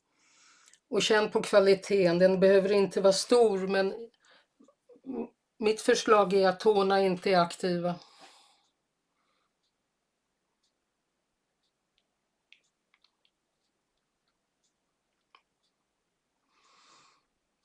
Och 0.89 1.01
känn 1.01 1.31
på 1.31 1.41
kvaliteten, 1.41 2.19
den 2.19 2.39
behöver 2.39 2.71
inte 2.71 3.01
vara 3.01 3.13
stor 3.13 3.67
men 3.67 3.93
mitt 5.59 5.81
förslag 5.81 6.33
är 6.33 6.47
att 6.47 6.59
tårna 6.59 7.01
inte 7.01 7.29
är 7.29 7.39
aktiva. 7.39 7.95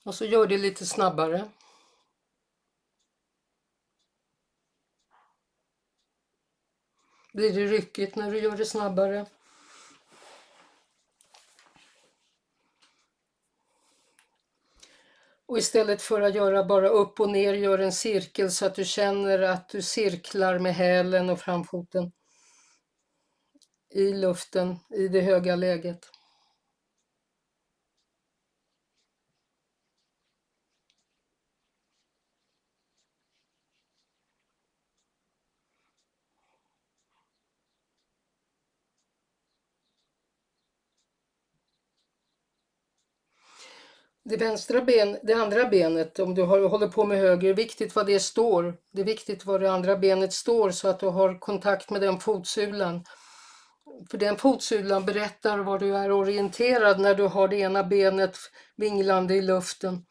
Och 0.05 0.15
så 0.15 0.25
gör 0.25 0.47
det 0.47 0.57
lite 0.57 0.85
snabbare. 0.85 1.49
Blir 7.39 7.53
det 7.53 7.65
ryckigt 7.65 8.15
när 8.15 8.31
du 8.31 8.39
gör 8.39 8.57
det 8.57 8.65
snabbare? 8.65 9.25
Och 15.45 15.57
istället 15.57 16.01
för 16.01 16.21
att 16.21 16.35
göra 16.35 16.63
bara 16.63 16.89
upp 16.89 17.19
och 17.19 17.29
ner, 17.29 17.53
gör 17.53 17.79
en 17.79 17.91
cirkel 17.91 18.51
så 18.51 18.65
att 18.65 18.75
du 18.75 18.85
känner 18.85 19.39
att 19.39 19.69
du 19.69 19.81
cirklar 19.81 20.59
med 20.59 20.75
hälen 20.75 21.29
och 21.29 21.39
framfoten 21.39 22.11
i 23.89 24.13
luften, 24.13 24.79
i 24.89 25.07
det 25.07 25.21
höga 25.21 25.55
läget. 25.55 26.18
Det 44.29 44.37
vänstra 44.37 44.81
ben, 44.81 45.17
det 45.23 45.33
andra 45.33 45.65
benet, 45.65 46.19
om 46.19 46.35
du 46.35 46.43
har, 46.43 46.69
håller 46.69 46.87
på 46.87 47.05
med 47.05 47.17
höger, 47.17 47.41
det 47.41 47.49
är 47.49 47.53
viktigt 47.53 47.95
vad 47.95 48.07
det 48.07 48.19
står. 48.19 48.77
Det 48.91 49.01
är 49.01 49.05
viktigt 49.05 49.45
vad 49.45 49.61
det 49.61 49.71
andra 49.71 49.97
benet 49.97 50.33
står 50.33 50.71
så 50.71 50.87
att 50.87 50.99
du 50.99 51.07
har 51.07 51.39
kontakt 51.39 51.89
med 51.89 52.01
den 52.01 52.19
fotsulan. 52.19 53.05
För 54.11 54.17
den 54.17 54.37
fotsulan 54.37 55.05
berättar 55.05 55.57
var 55.57 55.79
du 55.79 55.95
är 55.95 56.11
orienterad 56.11 56.99
när 56.99 57.15
du 57.15 57.23
har 57.23 57.47
det 57.47 57.55
ena 57.55 57.83
benet 57.83 58.37
vinglande 58.75 59.35
i 59.35 59.41
luften. 59.41 60.05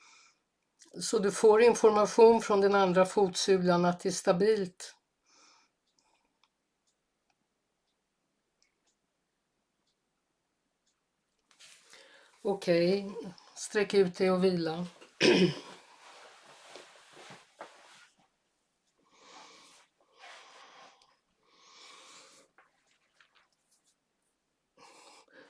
Så 1.00 1.18
du 1.18 1.30
får 1.30 1.62
information 1.62 2.40
från 2.40 2.60
den 2.60 2.74
andra 2.74 3.06
fotsulan 3.06 3.84
att 3.84 4.00
det 4.00 4.08
är 4.08 4.12
stabilt. 4.12 4.94
Okej, 12.42 13.06
okay 13.06 13.32
sträck 13.68 13.94
ut 13.94 14.14
dig 14.14 14.30
och 14.30 14.44
vila. 14.44 14.86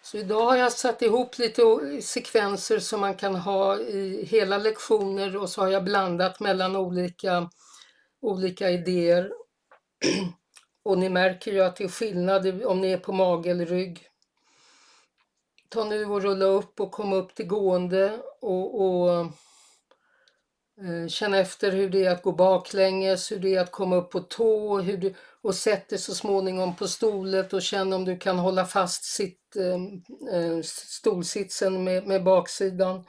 Så 0.02 0.18
idag 0.18 0.44
har 0.44 0.56
jag 0.56 0.72
satt 0.72 1.02
ihop 1.02 1.38
lite 1.38 1.62
sekvenser 2.02 2.78
som 2.78 3.00
man 3.00 3.14
kan 3.14 3.34
ha 3.34 3.78
i 3.78 4.24
hela 4.24 4.58
lektioner 4.58 5.36
och 5.36 5.50
så 5.50 5.60
har 5.60 5.68
jag 5.68 5.84
blandat 5.84 6.40
mellan 6.40 6.76
olika, 6.76 7.50
olika 8.20 8.70
idéer. 8.70 9.32
Och 10.82 10.98
ni 10.98 11.08
märker 11.08 11.52
ju 11.52 11.60
att 11.60 11.76
det 11.76 11.84
är 11.84 11.88
skillnad 11.88 12.64
om 12.64 12.80
ni 12.80 12.92
är 12.92 12.98
på 12.98 13.12
mage 13.12 13.50
eller 13.50 13.66
rygg. 13.66 14.07
Ta 15.68 15.84
nu 15.84 16.04
och 16.04 16.22
rulla 16.22 16.44
upp 16.44 16.80
och 16.80 16.92
kom 16.92 17.12
upp 17.12 17.34
till 17.34 17.46
gående 17.46 18.18
och, 18.40 18.80
och 18.80 19.20
eh, 20.80 21.08
känna 21.08 21.38
efter 21.38 21.72
hur 21.72 21.90
det 21.90 22.04
är 22.04 22.10
att 22.10 22.22
gå 22.22 22.32
baklänges, 22.32 23.32
hur 23.32 23.38
det 23.38 23.54
är 23.54 23.60
att 23.60 23.72
komma 23.72 23.96
upp 23.96 24.10
på 24.10 24.20
tå 24.20 24.80
hur 24.80 24.96
du, 24.96 25.14
och 25.42 25.54
sätt 25.54 25.88
dig 25.88 25.98
så 25.98 26.14
småningom 26.14 26.76
på 26.76 26.88
stolet 26.88 27.52
och 27.52 27.62
känn 27.62 27.92
om 27.92 28.04
du 28.04 28.18
kan 28.18 28.38
hålla 28.38 28.64
fast 28.64 29.04
sitt, 29.04 29.56
eh, 29.56 29.74
eh 30.38 30.62
stolsitsen 30.62 31.84
med, 31.84 32.06
med 32.06 32.24
baksidan. 32.24 33.04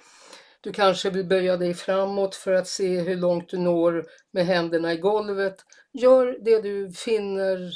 Du 0.61 0.71
kanske 0.71 1.09
vill 1.09 1.25
böja 1.25 1.57
dig 1.57 1.73
framåt 1.73 2.35
för 2.35 2.53
att 2.53 2.67
se 2.67 2.99
hur 3.01 3.15
långt 3.15 3.49
du 3.49 3.57
når 3.57 4.05
med 4.31 4.45
händerna 4.45 4.93
i 4.93 4.97
golvet. 4.97 5.55
Gör 5.93 6.37
det 6.41 6.61
du 6.61 6.91
finner 6.91 7.71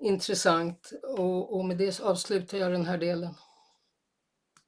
intressant 0.00 0.90
och, 1.02 1.56
och 1.56 1.64
med 1.64 1.76
det 1.76 2.00
avslutar 2.00 2.58
jag 2.58 2.72
den 2.72 2.86
här 2.86 2.98
delen. 2.98 3.34